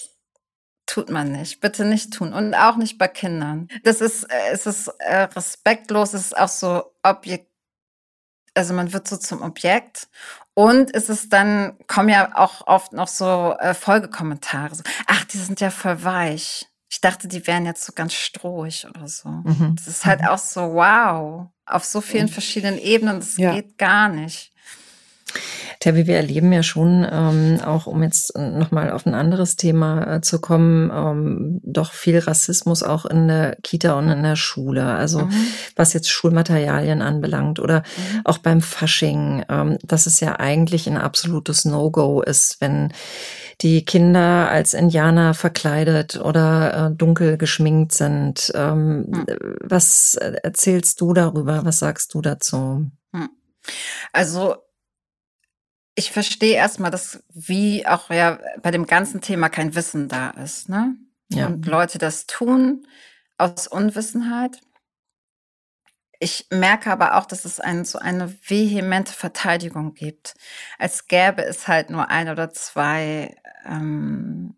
[0.94, 1.60] tut man nicht.
[1.60, 2.34] Bitte nicht tun.
[2.34, 3.68] Und auch nicht bei Kindern.
[3.84, 7.50] Das ist, äh, es ist äh, respektlos, es ist auch so objekt
[8.56, 10.08] also man wird so zum Objekt
[10.54, 14.76] Und es ist dann, kommen ja auch oft noch so äh, Folgekommentare.
[14.76, 16.68] So, Ach, die sind ja voll weich.
[16.92, 19.30] Ich dachte, die wären jetzt so ganz strohig oder so.
[19.30, 19.74] Mhm.
[19.76, 20.28] Das ist halt mhm.
[20.28, 23.56] auch so, wow, auf so vielen verschiedenen Ebenen, das ja.
[23.56, 24.53] geht gar nicht.
[25.80, 30.22] Terry, wir erleben ja schon, ähm, auch um jetzt nochmal auf ein anderes Thema äh,
[30.22, 34.86] zu kommen, ähm, doch viel Rassismus auch in der Kita und in der Schule.
[34.86, 35.34] Also mhm.
[35.76, 38.22] was jetzt Schulmaterialien anbelangt oder mhm.
[38.24, 42.94] auch beim Fasching, ähm, dass es ja eigentlich ein absolutes No-Go ist, wenn
[43.62, 48.52] die Kinder als Indianer verkleidet oder äh, dunkel geschminkt sind.
[48.56, 49.26] Ähm, mhm.
[49.62, 51.66] Was erzählst du darüber?
[51.66, 52.88] Was sagst du dazu?
[53.14, 53.30] Hm.
[54.12, 54.56] Also
[55.96, 60.70] ich verstehe erstmal, dass wie auch ja bei dem ganzen Thema kein Wissen da ist,
[60.70, 60.96] ne?
[61.30, 61.48] Ja.
[61.48, 62.86] Und Leute das tun
[63.38, 64.60] aus Unwissenheit.
[66.20, 70.36] Ich merke aber auch, dass es ein, so eine vehemente Verteidigung gibt,
[70.80, 74.56] als gäbe es halt nur ein oder zwei ähm,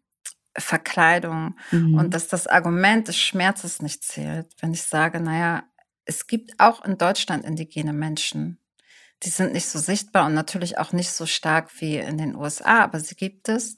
[0.57, 1.97] Verkleidungen mhm.
[1.97, 5.63] und dass das Argument des Schmerzes nicht zählt, wenn ich sage, naja,
[6.05, 8.59] es gibt auch in Deutschland indigene Menschen,
[9.25, 12.83] die sind nicht so sichtbar und natürlich auch nicht so stark wie in den USA,
[12.83, 13.75] aber sie gibt es.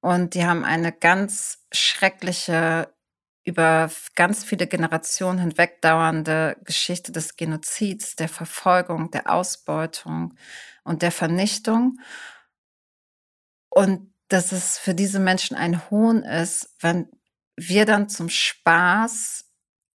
[0.00, 2.92] Und die haben eine ganz schreckliche,
[3.44, 10.34] über ganz viele Generationen hinweg dauernde Geschichte des Genozids, der Verfolgung, der Ausbeutung
[10.84, 11.98] und der Vernichtung.
[13.70, 17.08] Und dass es für diese Menschen ein Hohn ist, wenn
[17.56, 19.51] wir dann zum Spaß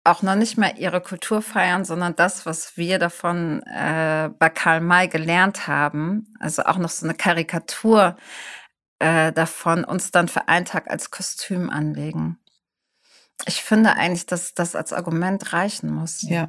[0.06, 4.80] auch noch nicht mehr ihre Kultur feiern, sondern das, was wir davon äh, bei Karl
[4.80, 8.16] May gelernt haben, also auch noch so eine Karikatur
[8.98, 12.38] äh, davon, uns dann für einen Tag als Kostüm anlegen.
[13.46, 16.22] Ich finde eigentlich, dass das als Argument reichen muss.
[16.22, 16.48] Ja.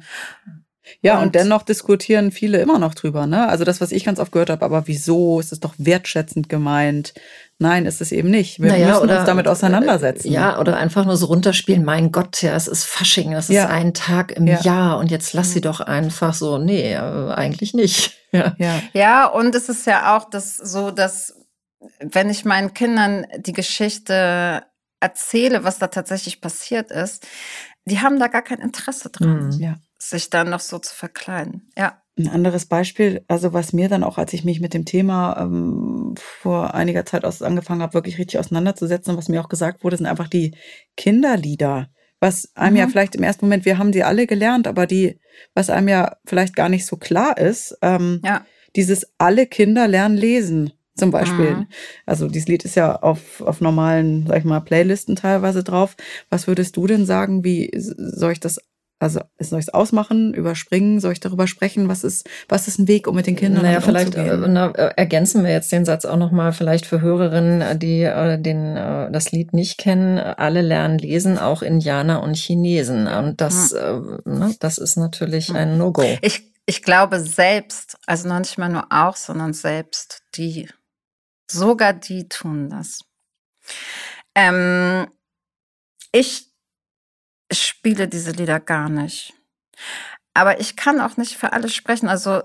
[1.00, 3.48] Ja, und, und, dennoch diskutieren viele immer noch drüber, ne?
[3.48, 5.40] Also das, was ich ganz oft gehört habe, aber wieso?
[5.40, 7.14] Ist es doch wertschätzend gemeint?
[7.58, 8.60] Nein, ist es eben nicht.
[8.60, 10.30] Wir naja, müssen oder, uns damit auseinandersetzen.
[10.30, 13.64] Ja, oder einfach nur so runterspielen, mein Gott, ja, es ist Fasching, das ja.
[13.64, 14.60] ist ein Tag im ja.
[14.60, 18.14] Jahr und jetzt lass sie doch einfach so, nee, äh, eigentlich nicht.
[18.30, 18.54] Ja.
[18.58, 18.82] ja.
[18.92, 21.34] ja, und es ist ja auch das so, dass
[21.98, 24.64] wenn ich meinen Kindern die Geschichte
[25.00, 27.26] erzähle, was da tatsächlich passiert ist,
[27.86, 29.46] die haben da gar kein Interesse dran.
[29.46, 29.60] Mhm.
[29.60, 31.70] Ja sich dann noch so zu verkleiden.
[31.76, 32.02] Ja.
[32.18, 36.14] Ein anderes Beispiel, also was mir dann auch, als ich mich mit dem Thema ähm,
[36.16, 40.06] vor einiger Zeit aus, angefangen habe, wirklich richtig auseinanderzusetzen, was mir auch gesagt wurde, sind
[40.06, 40.56] einfach die
[40.96, 41.90] Kinderlieder.
[42.18, 42.80] Was einem mhm.
[42.80, 45.20] ja vielleicht im ersten Moment, wir haben die alle gelernt, aber die,
[45.54, 48.44] was einem ja vielleicht gar nicht so klar ist, ähm, ja.
[48.74, 51.52] dieses alle Kinder lernen lesen zum Beispiel.
[51.52, 51.66] Mhm.
[52.04, 55.96] Also dieses Lied ist ja auf, auf normalen, sag ich mal, Playlisten teilweise drauf.
[56.28, 58.60] Was würdest du denn sagen, wie soll ich das
[59.00, 61.88] also soll ich es ausmachen, überspringen, soll ich darüber sprechen?
[61.88, 64.94] Was ist, was ist ein Weg, um mit den Kindern naja, vielleicht äh, na, äh,
[64.96, 69.30] ergänzen wir jetzt den Satz auch nochmal, vielleicht für Hörerinnen, die äh, den, äh, das
[69.30, 70.18] Lied nicht kennen.
[70.18, 73.06] Alle lernen lesen, auch Indianer und Chinesen.
[73.06, 74.20] Und das, hm.
[74.26, 75.56] äh, ne, das ist natürlich hm.
[75.56, 76.18] ein No-Go.
[76.20, 80.68] Ich, ich glaube selbst, also noch nicht mal nur auch, sondern selbst die,
[81.48, 83.00] sogar die tun das.
[84.34, 85.06] Ähm,
[86.10, 86.47] ich
[87.52, 89.34] spiele diese Lieder gar nicht.
[90.34, 92.08] Aber ich kann auch nicht für alle sprechen.
[92.08, 92.42] Also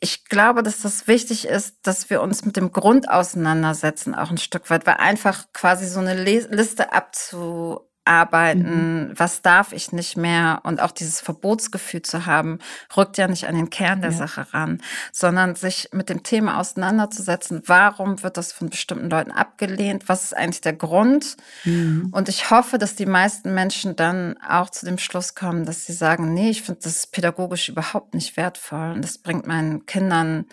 [0.00, 4.38] ich glaube, dass das wichtig ist, dass wir uns mit dem Grund auseinandersetzen, auch ein
[4.38, 9.12] Stück weit, weil einfach quasi so eine Liste abzu arbeiten, mhm.
[9.16, 12.58] was darf ich nicht mehr und auch dieses Verbotsgefühl zu haben,
[12.96, 14.16] rückt ja nicht an den Kern der ja.
[14.16, 14.80] Sache ran,
[15.12, 20.36] sondern sich mit dem Thema auseinanderzusetzen, warum wird das von bestimmten Leuten abgelehnt, was ist
[20.36, 22.08] eigentlich der Grund mhm.
[22.12, 25.92] und ich hoffe, dass die meisten Menschen dann auch zu dem Schluss kommen, dass sie
[25.92, 30.46] sagen, nee, ich finde das pädagogisch überhaupt nicht wertvoll und das bringt meinen Kindern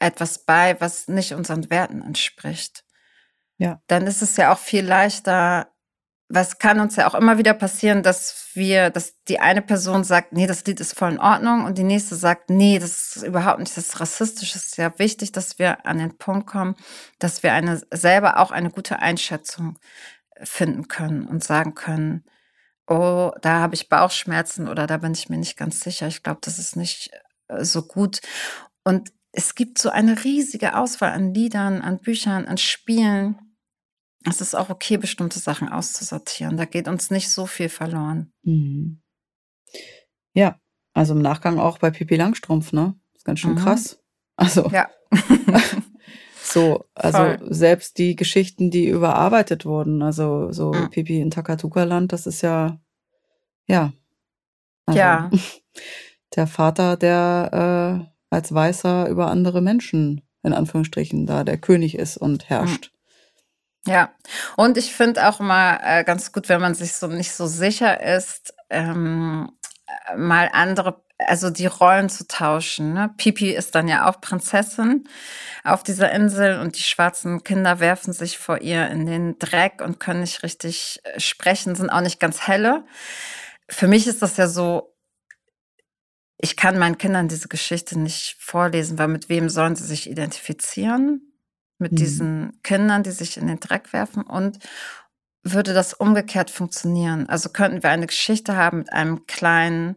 [0.00, 2.84] etwas bei, was nicht unseren Werten entspricht.
[3.58, 3.82] Ja.
[3.88, 5.68] Dann ist es ja auch viel leichter,
[6.28, 10.32] was kann uns ja auch immer wieder passieren, dass wir, dass die eine Person sagt,
[10.32, 13.60] nee, das Lied ist voll in Ordnung und die nächste sagt, nee, das ist überhaupt
[13.60, 14.54] nicht, das ist rassistisch.
[14.54, 16.76] Es ist ja wichtig, dass wir an den Punkt kommen,
[17.18, 19.78] dass wir eine, selber auch eine gute Einschätzung
[20.42, 22.24] finden können und sagen können,
[22.86, 26.08] oh, da habe ich Bauchschmerzen oder da bin ich mir nicht ganz sicher.
[26.08, 27.10] Ich glaube, das ist nicht
[27.48, 28.20] äh, so gut.
[28.84, 33.47] Und es gibt so eine riesige Auswahl an Liedern, an Büchern, an Spielen
[34.24, 36.56] es ist auch okay, bestimmte Sachen auszusortieren.
[36.56, 38.32] Da geht uns nicht so viel verloren.
[38.42, 39.00] Mhm.
[40.32, 40.60] Ja,
[40.92, 42.94] also im Nachgang auch bei Pipi Langstrumpf, ne?
[43.14, 43.58] ist ganz schön mhm.
[43.58, 44.02] krass.
[44.36, 44.70] Also.
[44.70, 44.88] Ja.
[46.42, 47.38] so, also Voll.
[47.50, 50.90] selbst die Geschichten, die überarbeitet wurden, also so mhm.
[50.90, 52.80] Pipi in Takatuka-Land, das ist ja,
[53.66, 53.92] ja.
[54.86, 55.30] Also, ja.
[56.36, 62.50] Der Vater, der als Weißer über andere Menschen, in Anführungsstrichen, da der König ist und
[62.50, 62.92] herrscht.
[63.86, 64.12] Ja,
[64.56, 68.02] und ich finde auch immer äh, ganz gut, wenn man sich so nicht so sicher
[68.02, 69.50] ist, ähm,
[69.86, 72.92] äh, mal andere, also die Rollen zu tauschen.
[72.92, 73.14] Ne?
[73.16, 75.08] Pipi ist dann ja auch Prinzessin
[75.64, 80.00] auf dieser Insel und die schwarzen Kinder werfen sich vor ihr in den Dreck und
[80.00, 82.84] können nicht richtig äh, sprechen, sind auch nicht ganz helle.
[83.70, 84.94] Für mich ist das ja so,
[86.38, 91.27] ich kann meinen Kindern diese Geschichte nicht vorlesen, weil mit wem sollen sie sich identifizieren?
[91.78, 91.96] Mit mhm.
[91.96, 94.58] diesen Kindern, die sich in den Dreck werfen und
[95.42, 97.28] würde das umgekehrt funktionieren?
[97.28, 99.96] Also könnten wir eine Geschichte haben mit einem kleinen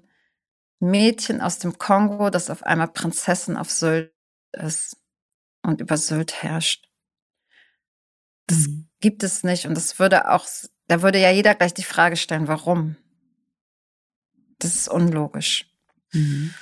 [0.79, 4.13] Mädchen aus dem Kongo, das auf einmal Prinzessin auf Sylt
[4.53, 4.97] ist
[5.63, 6.89] und über Sylt herrscht.
[8.47, 8.89] Das mhm.
[8.99, 10.47] gibt es nicht und das würde auch,
[10.87, 12.97] da würde ja jeder gleich die Frage stellen, warum?
[14.59, 15.71] Das ist unlogisch.
[16.11, 16.53] Mhm.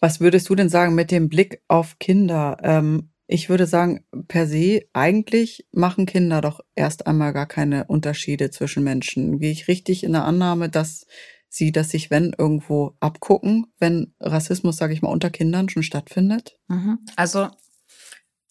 [0.00, 2.58] Was würdest du denn sagen mit dem Blick auf Kinder?
[2.62, 8.50] Ähm, ich würde sagen, per se, eigentlich machen Kinder doch erst einmal gar keine Unterschiede
[8.50, 9.38] zwischen Menschen.
[9.38, 11.06] Gehe ich richtig in der Annahme, dass
[11.48, 16.58] sie das sich, wenn, irgendwo abgucken, wenn Rassismus, sage ich mal, unter Kindern schon stattfindet?
[16.66, 16.98] Mhm.
[17.14, 17.48] Also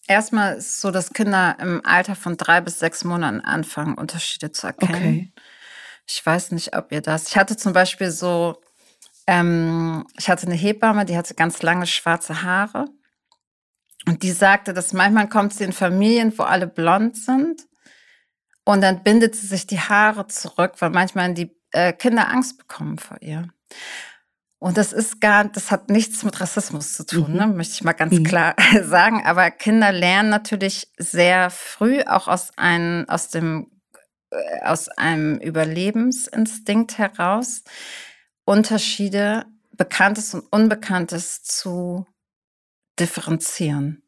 [0.08, 4.54] erstmal ist es so, dass Kinder im Alter von drei bis sechs Monaten anfangen, Unterschiede
[4.54, 4.96] zu erkennen.
[4.96, 5.34] Okay.
[6.08, 7.28] Ich weiß nicht, ob ihr das.
[7.28, 8.62] Ich hatte zum Beispiel so,
[9.28, 12.86] ähm, ich hatte eine Hebamme, die hatte ganz lange schwarze Haare.
[14.10, 17.68] Und die sagte, dass manchmal kommt sie in Familien, wo alle blond sind.
[18.66, 22.98] Und dann bindet sie sich die Haare zurück, weil manchmal die äh, Kinder Angst bekommen
[22.98, 23.50] vor ihr.
[24.58, 27.38] Und das ist gar, das hat nichts mit Rassismus zu tun, mhm.
[27.38, 27.48] ne?
[27.48, 28.24] möchte ich mal ganz mhm.
[28.24, 29.24] klar sagen.
[29.28, 33.70] Aber Kinder lernen natürlich sehr früh auch aus einem, aus dem,
[34.32, 37.64] äh, aus einem Überlebensinstinkt heraus
[38.44, 39.46] Unterschiede,
[39.78, 42.08] Bekanntes und Unbekanntes zu
[43.00, 44.04] differenzieren.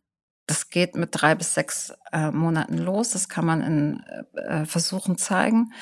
[0.48, 3.12] Das geht mit drei bis sechs äh, Monaten los.
[3.12, 4.04] Das kann man in
[4.36, 5.74] äh, Versuchen zeigen.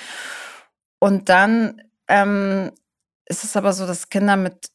[1.00, 2.72] Und dann ähm,
[3.26, 4.72] ist es aber so, dass Kinder mit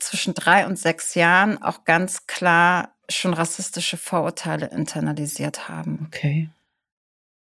[0.00, 6.04] zwischen drei und sechs Jahren auch ganz klar schon rassistische Vorurteile internalisiert haben.
[6.06, 6.50] Okay.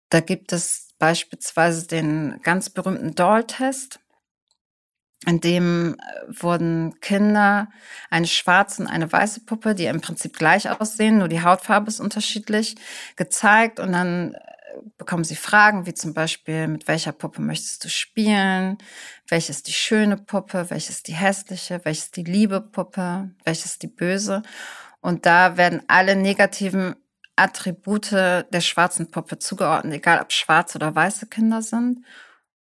[0.09, 3.99] Da gibt es beispielsweise den ganz berühmten Doll-Test
[5.25, 7.69] in dem äh, wurden Kinder
[8.09, 11.99] eine schwarze und eine weiße Puppe, die im Prinzip gleich aussehen, nur die Hautfarbe ist
[11.99, 12.75] unterschiedlich,
[13.15, 14.39] gezeigt und dann äh,
[14.97, 18.77] bekommen sie Fragen wie zum Beispiel, mit welcher Puppe möchtest du spielen?
[19.27, 20.69] Welches die schöne Puppe?
[20.69, 21.81] Welches die hässliche?
[21.83, 23.31] Welches die liebe Puppe?
[23.43, 24.43] Welches die böse?
[25.01, 26.95] Und da werden alle negativen
[27.35, 32.03] Attribute der schwarzen Puppe zugeordnet, egal ob schwarze oder weiße Kinder sind.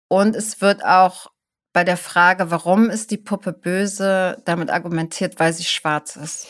[0.08, 1.30] Und es wird auch
[1.72, 6.46] bei der Frage, warum ist die Puppe böse, damit argumentiert, weil sie schwarz ist.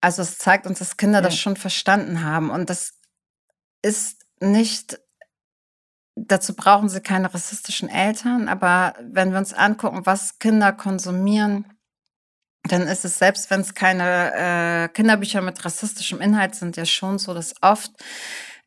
[0.00, 1.22] Also es zeigt uns, dass Kinder ja.
[1.22, 2.50] das schon verstanden haben.
[2.50, 2.94] Und das
[3.82, 5.00] ist nicht,
[6.16, 11.76] dazu brauchen sie keine rassistischen Eltern, aber wenn wir uns angucken, was Kinder konsumieren,
[12.64, 17.18] dann ist es, selbst wenn es keine äh, Kinderbücher mit rassistischem Inhalt sind, ja schon
[17.18, 17.92] so, dass oft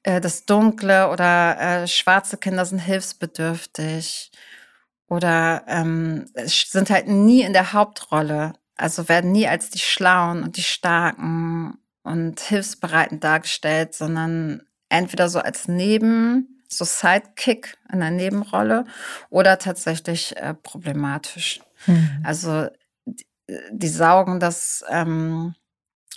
[0.03, 4.31] äh, das Dunkle oder äh, schwarze Kinder sind hilfsbedürftig
[5.07, 8.53] oder ähm, sind halt nie in der Hauptrolle.
[8.75, 15.39] Also werden nie als die Schlauen und die Starken und Hilfsbereiten dargestellt, sondern entweder so
[15.39, 18.85] als Neben, so Sidekick in der Nebenrolle
[19.29, 21.62] oder tatsächlich äh, problematisch.
[21.88, 22.23] Mhm.
[22.23, 22.67] Also
[23.05, 23.25] die,
[23.71, 25.55] die, saugen das ähm,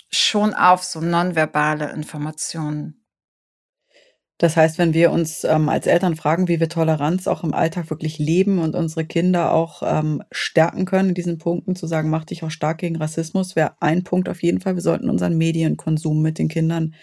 [0.09, 3.02] schon auf, so nonverbale Informationen.
[4.43, 7.89] Das heißt, wenn wir uns ähm, als Eltern fragen, wie wir Toleranz auch im Alltag
[7.89, 12.25] wirklich leben und unsere Kinder auch ähm, stärken können in diesen Punkten, zu sagen, mach
[12.25, 14.75] dich auch stark gegen Rassismus, wäre ein Punkt auf jeden Fall.
[14.75, 16.93] Wir sollten unseren Medienkonsum mit den Kindern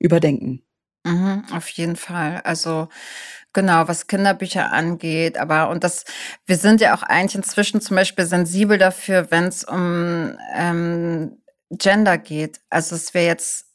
[0.00, 0.64] überdenken.
[1.04, 2.40] Mhm, auf jeden Fall.
[2.42, 2.88] Also
[3.52, 6.04] genau, was Kinderbücher angeht, aber und das,
[6.46, 11.38] wir sind ja auch eigentlich inzwischen zum Beispiel sensibel dafür, wenn es um ähm,
[11.70, 12.60] Gender geht.
[12.70, 13.67] Also es wäre jetzt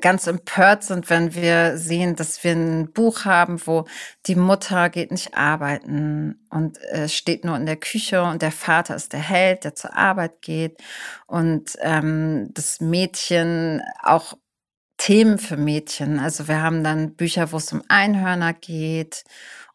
[0.00, 3.86] ganz empört sind, wenn wir sehen, dass wir ein Buch haben, wo
[4.26, 8.96] die Mutter geht nicht arbeiten und äh, steht nur in der Küche und der Vater
[8.96, 10.78] ist der Held, der zur Arbeit geht
[11.26, 14.34] und ähm, das Mädchen auch
[14.98, 16.18] Themen für Mädchen.
[16.18, 19.24] Also wir haben dann Bücher, wo es um Einhörner geht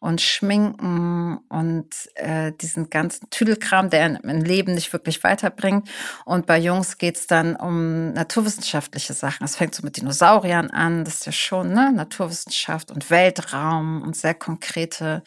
[0.04, 5.88] und Schminken und äh, diesen ganzen Tüdelkram, der im Leben nicht wirklich weiterbringt.
[6.26, 9.44] Und bei Jungs geht's dann um naturwissenschaftliche Sachen.
[9.44, 11.90] Es fängt so mit Dinosauriern an, das ist ja schon ne?
[11.90, 15.22] Naturwissenschaft und Weltraum und sehr konkrete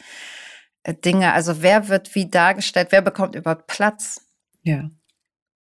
[0.83, 1.33] äh, Dinge.
[1.33, 4.27] Also wer wird wie dargestellt, wer bekommt überhaupt Platz?
[4.61, 4.91] Ja.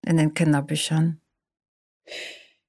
[0.06, 1.20] In den Kinderbüchern.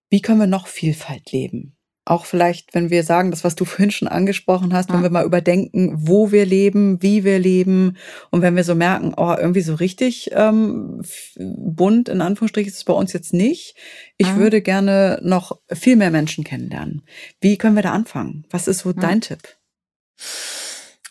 [0.09, 1.76] Wie können wir noch Vielfalt leben?
[2.05, 4.97] Auch vielleicht, wenn wir sagen, das, was du vorhin schon angesprochen hast, ja.
[4.97, 7.97] wenn wir mal überdenken, wo wir leben, wie wir leben
[8.31, 11.03] und wenn wir so merken, oh, irgendwie so richtig ähm,
[11.37, 13.77] bunt, in Anführungsstrichen, ist es bei uns jetzt nicht.
[14.17, 14.37] Ich ja.
[14.37, 17.03] würde gerne noch viel mehr Menschen kennenlernen.
[17.41, 18.47] Wie können wir da anfangen?
[18.51, 19.01] Was ist so ja.
[19.01, 19.57] dein Tipp?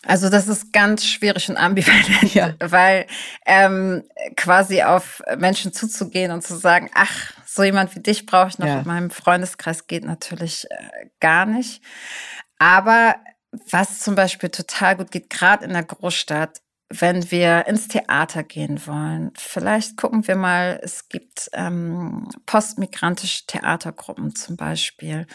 [0.04, 2.54] Also das ist ganz schwierig und ambivalent, ja.
[2.58, 3.06] weil
[3.46, 4.02] ähm,
[4.36, 8.66] quasi auf Menschen zuzugehen und zu sagen, ach, so jemand wie dich brauche ich noch
[8.66, 8.80] ja.
[8.80, 11.82] in meinem Freundeskreis, geht natürlich äh, gar nicht.
[12.58, 13.16] Aber
[13.70, 18.86] was zum Beispiel total gut geht, gerade in der Großstadt, wenn wir ins Theater gehen
[18.86, 25.26] wollen, vielleicht gucken wir mal, es gibt ähm, postmigrantische Theatergruppen zum Beispiel.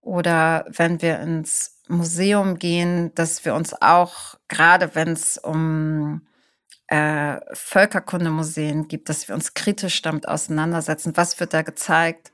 [0.00, 6.22] Oder wenn wir ins Museum gehen, dass wir uns auch, gerade wenn es um
[6.90, 11.16] äh, Völkerkundemuseen gibt, dass wir uns kritisch damit auseinandersetzen.
[11.16, 12.32] Was wird da gezeigt?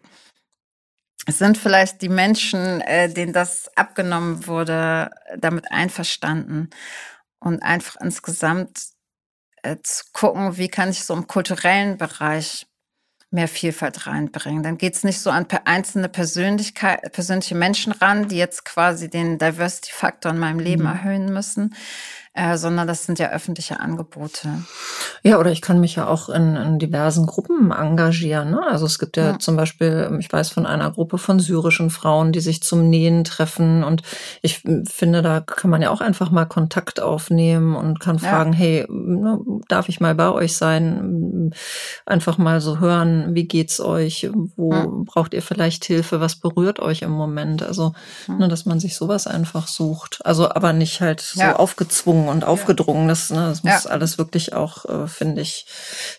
[1.27, 6.71] Es sind vielleicht die Menschen, äh, denen das abgenommen wurde, damit einverstanden
[7.39, 8.81] und einfach insgesamt
[9.63, 12.67] äh, zu gucken, wie kann ich so im kulturellen Bereich
[13.31, 14.63] mehr Vielfalt reinbringen.
[14.63, 19.37] Dann geht es nicht so an einzelne Persönlichkeit, persönliche Menschen ran, die jetzt quasi den
[19.37, 20.91] Diversity-Faktor in meinem Leben mhm.
[20.91, 21.75] erhöhen müssen,
[22.37, 24.49] äh, sondern das sind ja öffentliche Angebote.
[25.23, 28.51] Ja, oder ich kann mich ja auch in, in diversen Gruppen engagieren.
[28.51, 28.61] Ne?
[28.69, 32.33] Also es gibt ja, ja, zum Beispiel, ich weiß von einer Gruppe von syrischen Frauen,
[32.33, 33.83] die sich zum Nähen treffen.
[33.83, 34.03] Und
[34.43, 38.29] ich finde, da kann man ja auch einfach mal Kontakt aufnehmen und kann ja.
[38.29, 41.53] fragen, hey, ne, darf ich mal bei euch sein?
[42.05, 44.29] Einfach mal so hören, wie geht's euch?
[44.57, 44.87] Wo ja.
[44.87, 46.21] braucht ihr vielleicht Hilfe?
[46.21, 47.63] Was berührt euch im Moment?
[47.63, 47.95] Also,
[48.29, 50.21] ne, dass man sich sowas einfach sucht.
[50.25, 53.09] Also aber nicht halt so aufgezwungen und aufgedrungen.
[53.09, 53.91] Das, ne, das muss ja.
[53.91, 55.67] alles wirklich auch, äh, finde ich,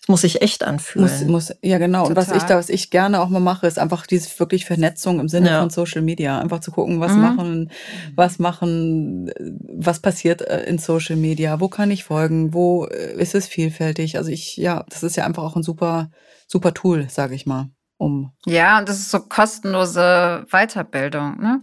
[0.01, 1.10] es muss sich echt anfühlen.
[1.10, 2.08] Muss, muss, ja, genau.
[2.08, 2.10] Total.
[2.10, 5.20] Und was ich da, was ich gerne auch mal mache, ist einfach diese wirklich Vernetzung
[5.20, 5.60] im Sinne ja.
[5.60, 6.39] von Social Media.
[6.39, 7.22] Einfach zu gucken, was mhm.
[7.22, 7.72] machen,
[8.16, 9.32] was machen,
[9.78, 14.18] was passiert äh, in Social Media, wo kann ich folgen, wo äh, ist es vielfältig.
[14.18, 16.10] Also ich, ja, das ist ja einfach auch ein super,
[16.47, 17.70] super Tool, sage ich mal.
[17.99, 18.32] Um.
[18.45, 21.62] Ja, und das ist so kostenlose Weiterbildung, ne?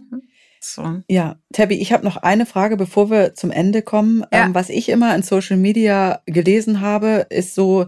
[0.73, 1.01] So.
[1.07, 4.25] Ja, Tabby, ich habe noch eine Frage, bevor wir zum Ende kommen.
[4.33, 4.45] Ja.
[4.45, 7.85] Ähm, was ich immer in Social Media gelesen habe, ist so,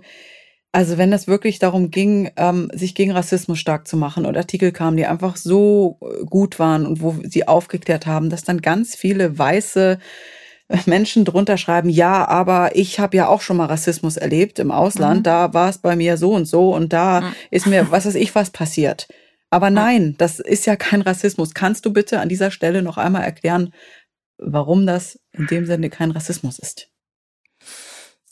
[0.71, 4.71] also wenn es wirklich darum ging, ähm, sich gegen Rassismus stark zu machen und Artikel
[4.71, 8.95] kamen, die einfach so äh, gut waren und wo sie aufgeklärt haben, dass dann ganz
[8.95, 9.97] viele weiße
[10.85, 15.21] Menschen drunter schreiben, ja, aber ich habe ja auch schon mal Rassismus erlebt im Ausland,
[15.21, 15.23] mhm.
[15.23, 17.33] da war es bei mir so und so und da mhm.
[17.51, 19.07] ist mir, was weiß ich, was passiert.
[19.49, 21.53] Aber nein, das ist ja kein Rassismus.
[21.53, 23.73] Kannst du bitte an dieser Stelle noch einmal erklären,
[24.37, 26.89] warum das in dem Sinne kein Rassismus ist?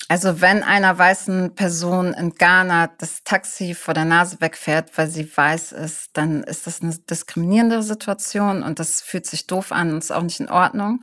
[0.08, 5.36] Also wenn einer weißen Person in Ghana das Taxi vor der Nase wegfährt, weil sie
[5.36, 10.00] weiß ist, dann ist das eine diskriminierende Situation und das fühlt sich doof an und
[10.00, 11.02] ist auch nicht in Ordnung.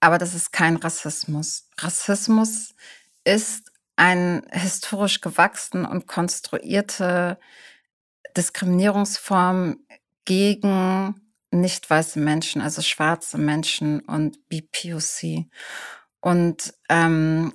[0.00, 1.68] Aber das ist kein Rassismus.
[1.78, 2.74] Rassismus
[3.24, 7.38] ist ein historisch gewachsen und konstruierte
[8.36, 9.78] Diskriminierungsform
[10.24, 11.14] gegen
[11.50, 15.46] nicht weiße Menschen, also schwarze Menschen und BPOC.
[16.20, 17.54] Und ähm,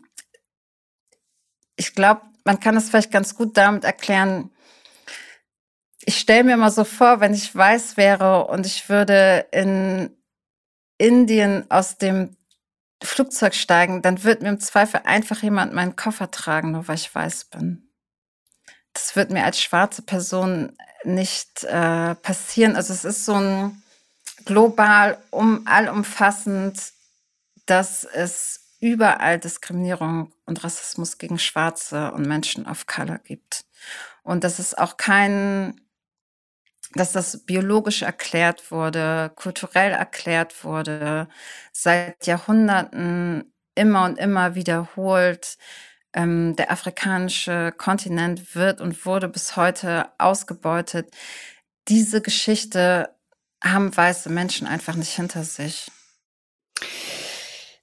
[1.75, 4.51] ich glaube, man kann es vielleicht ganz gut damit erklären.
[6.05, 10.15] Ich stelle mir mal so vor, wenn ich weiß wäre und ich würde in
[10.97, 12.35] Indien aus dem
[13.01, 17.13] Flugzeug steigen, dann wird mir im Zweifel einfach jemand meinen Koffer tragen, nur weil ich
[17.13, 17.88] weiß bin
[18.99, 22.75] das wird mir als schwarze Person nicht äh, passieren.
[22.75, 23.81] Also es ist so ein
[24.43, 26.91] global, um, allumfassend,
[27.65, 33.65] dass es überall Diskriminierung und Rassismus gegen Schwarze und Menschen of Color gibt.
[34.23, 35.79] Und dass es auch kein,
[36.93, 41.29] dass das biologisch erklärt wurde, kulturell erklärt wurde,
[41.71, 45.57] seit Jahrhunderten immer und immer wiederholt,
[46.13, 51.09] ähm, der afrikanische Kontinent wird und wurde bis heute ausgebeutet.
[51.87, 53.09] Diese Geschichte
[53.63, 55.91] haben weiße Menschen einfach nicht hinter sich.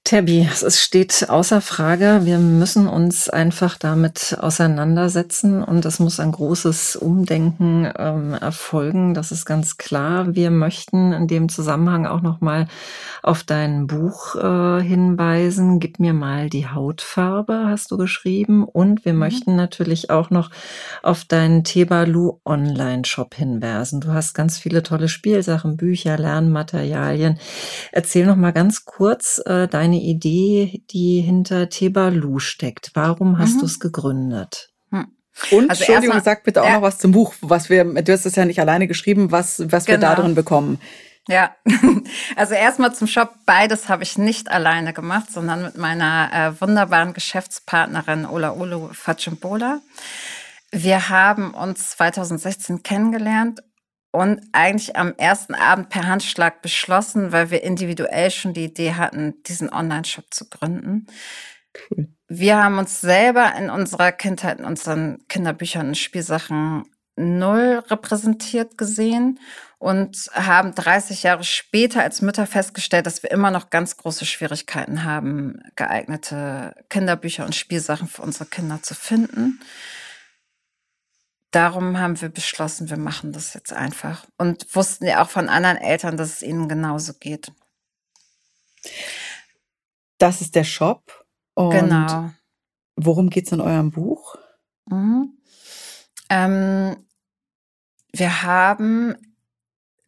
[0.07, 6.31] Tabby, es steht außer Frage, wir müssen uns einfach damit auseinandersetzen und es muss ein
[6.31, 9.13] großes Umdenken ähm, erfolgen.
[9.13, 10.33] Das ist ganz klar.
[10.33, 12.69] Wir möchten in dem Zusammenhang auch nochmal
[13.21, 15.81] auf dein Buch äh, hinweisen.
[15.81, 18.63] Gib mir mal die Hautfarbe, hast du geschrieben.
[18.63, 19.19] Und wir mhm.
[19.19, 20.51] möchten natürlich auch noch
[21.03, 23.99] auf deinen Tebalu Online-Shop hinweisen.
[23.99, 27.39] Du hast ganz viele tolle Spielsachen, Bücher, Lernmaterialien.
[27.91, 32.91] Erzähl noch mal ganz kurz äh, deine eine Idee, die hinter Tebalu steckt.
[32.93, 33.59] Warum hast mhm.
[33.59, 34.69] du es gegründet?
[34.91, 35.07] Hm.
[35.51, 36.75] Und also Entschuldigung, sag bitte auch ja.
[36.75, 39.85] noch was zum Buch, was wir, du hast es ja nicht alleine geschrieben, was, was
[39.85, 39.97] genau.
[39.97, 40.79] wir da drin bekommen.
[41.27, 41.55] Ja,
[42.35, 43.33] also erstmal zum Shop.
[43.45, 49.81] Beides habe ich nicht alleine gemacht, sondern mit meiner äh, wunderbaren Geschäftspartnerin Ola Olu Fatschimbola.
[50.71, 53.61] Wir haben uns 2016 kennengelernt
[54.11, 59.41] und eigentlich am ersten Abend per Handschlag beschlossen, weil wir individuell schon die Idee hatten,
[59.43, 61.07] diesen Online-Shop zu gründen.
[61.91, 62.07] Cool.
[62.27, 66.83] Wir haben uns selber in unserer Kindheit, in unseren Kinderbüchern und Spielsachen
[67.15, 69.39] null repräsentiert gesehen
[69.79, 75.03] und haben 30 Jahre später als Mütter festgestellt, dass wir immer noch ganz große Schwierigkeiten
[75.03, 79.59] haben, geeignete Kinderbücher und Spielsachen für unsere Kinder zu finden.
[81.51, 85.77] Darum haben wir beschlossen, wir machen das jetzt einfach und wussten ja auch von anderen
[85.77, 87.51] Eltern, dass es ihnen genauso geht.
[90.17, 91.25] Das ist der Shop.
[91.53, 92.31] Und genau.
[92.95, 94.35] Worum geht es in eurem Buch?
[94.85, 95.37] Mhm.
[96.29, 97.07] Ähm,
[98.11, 99.15] wir haben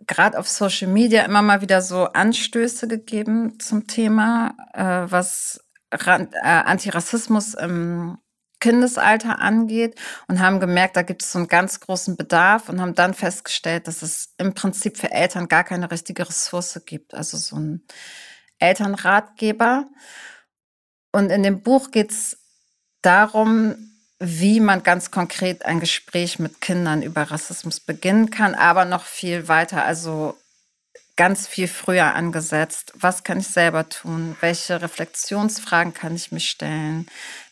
[0.08, 6.30] gerade auf Social Media immer mal wieder so Anstöße gegeben zum Thema, äh, was Ran
[6.34, 8.18] äh, Antirassismus im
[8.60, 9.96] Kindesalter angeht
[10.28, 13.88] und haben gemerkt, da gibt es so einen ganz großen Bedarf und haben dann festgestellt,
[13.88, 17.84] dass es im Prinzip für Eltern gar keine richtige Ressource gibt, also so ein
[18.60, 19.88] Elternratgeber.
[21.12, 22.38] Und in dem Buch geht es
[23.02, 23.76] darum,
[24.20, 29.48] wie man ganz konkret ein Gespräch mit Kindern über Rassismus beginnen kann, aber noch viel
[29.48, 30.38] weiter, also
[31.16, 32.94] ganz viel früher angesetzt.
[32.96, 34.38] Was kann ich selber tun?
[34.40, 37.08] Welche Reflexionsfragen kann ich mich stellen?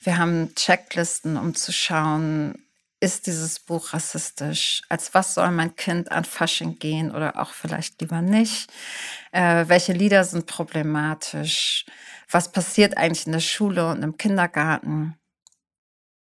[0.07, 2.65] Wir haben Checklisten, um zu schauen,
[3.01, 4.81] ist dieses Buch rassistisch?
[4.87, 8.71] Als was soll mein Kind an Fasching gehen oder auch vielleicht lieber nicht?
[9.33, 11.85] Äh, welche Lieder sind problematisch?
[12.31, 15.17] Was passiert eigentlich in der Schule und im Kindergarten?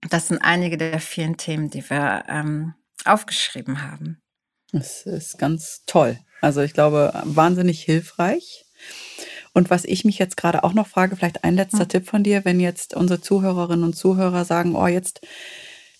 [0.09, 4.21] Das sind einige der vielen Themen, die wir ähm, aufgeschrieben haben.
[4.71, 6.17] Das ist ganz toll.
[6.39, 8.63] Also ich glaube, wahnsinnig hilfreich.
[9.55, 11.87] Und was ich mich jetzt gerade auch noch frage, vielleicht ein letzter hm.
[11.87, 15.21] Tipp von dir, wenn jetzt unsere Zuhörerinnen und Zuhörer sagen, oh, jetzt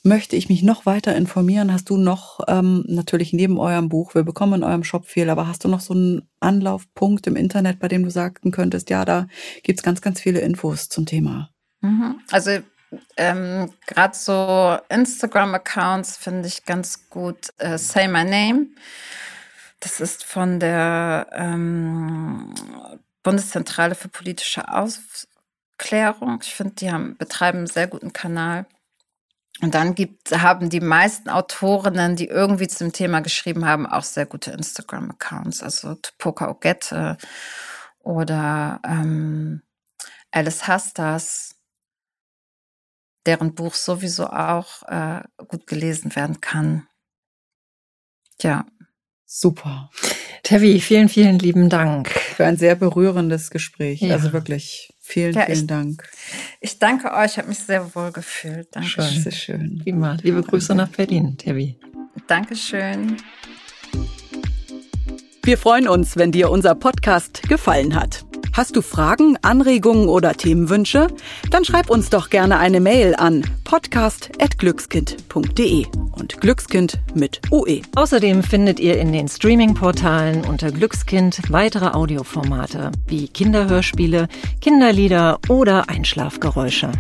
[0.04, 4.24] möchte ich mich noch weiter informieren, hast du noch, ähm, natürlich neben eurem Buch, wir
[4.24, 7.88] bekommen in eurem Shop viel, aber hast du noch so einen Anlaufpunkt im Internet, bei
[7.88, 9.28] dem du sagen könntest, ja, da
[9.64, 11.50] gibt's ganz, ganz viele Infos zum Thema?
[11.82, 12.20] Mhm.
[12.30, 12.60] Also
[13.18, 17.54] ähm, Gerade so Instagram-Accounts finde ich ganz gut.
[17.58, 18.68] Äh, Say My Name.
[19.80, 22.54] Das ist von der ähm,
[23.26, 26.40] Bundeszentrale für politische Aufklärung.
[26.44, 28.68] Ich finde, die haben, betreiben einen sehr guten Kanal.
[29.62, 34.28] Und dann gibt, haben die meisten Autorinnen, die irgendwie zum Thema geschrieben haben, auch sehr
[34.28, 35.64] gute Instagram-Accounts.
[35.64, 37.18] Also Tupoka Ogette
[38.00, 39.64] oder ähm,
[40.32, 41.56] Alice Hastas
[43.26, 46.88] deren Buch sowieso auch äh, gut gelesen werden kann.
[48.40, 48.68] Ja.
[49.26, 49.90] Super.
[50.46, 52.12] Tevi, vielen, vielen lieben Dank.
[52.12, 54.02] Für ein sehr berührendes Gespräch.
[54.02, 54.14] Ja.
[54.14, 56.08] Also wirklich vielen, ja, vielen ich, Dank.
[56.62, 58.68] Ich danke euch, ich habe mich sehr wohl gefühlt.
[58.72, 58.88] Danke.
[58.88, 59.24] Schön.
[59.26, 59.80] Ist schön.
[59.82, 60.18] Prima.
[60.22, 61.80] Liebe Grüße nach Berlin, Tevi.
[62.28, 63.18] Dankeschön.
[65.44, 68.25] Wir freuen uns, wenn dir unser Podcast gefallen hat.
[68.56, 71.08] Hast du Fragen, Anregungen oder Themenwünsche?
[71.52, 77.82] Dann schreib uns doch gerne eine Mail an podcast.glückskind.de und Glückskind mit UE.
[77.96, 84.30] Außerdem findet ihr in den Streaming-Portalen unter Glückskind weitere Audioformate wie Kinderhörspiele,
[84.62, 86.94] Kinderlieder oder Einschlafgeräusche.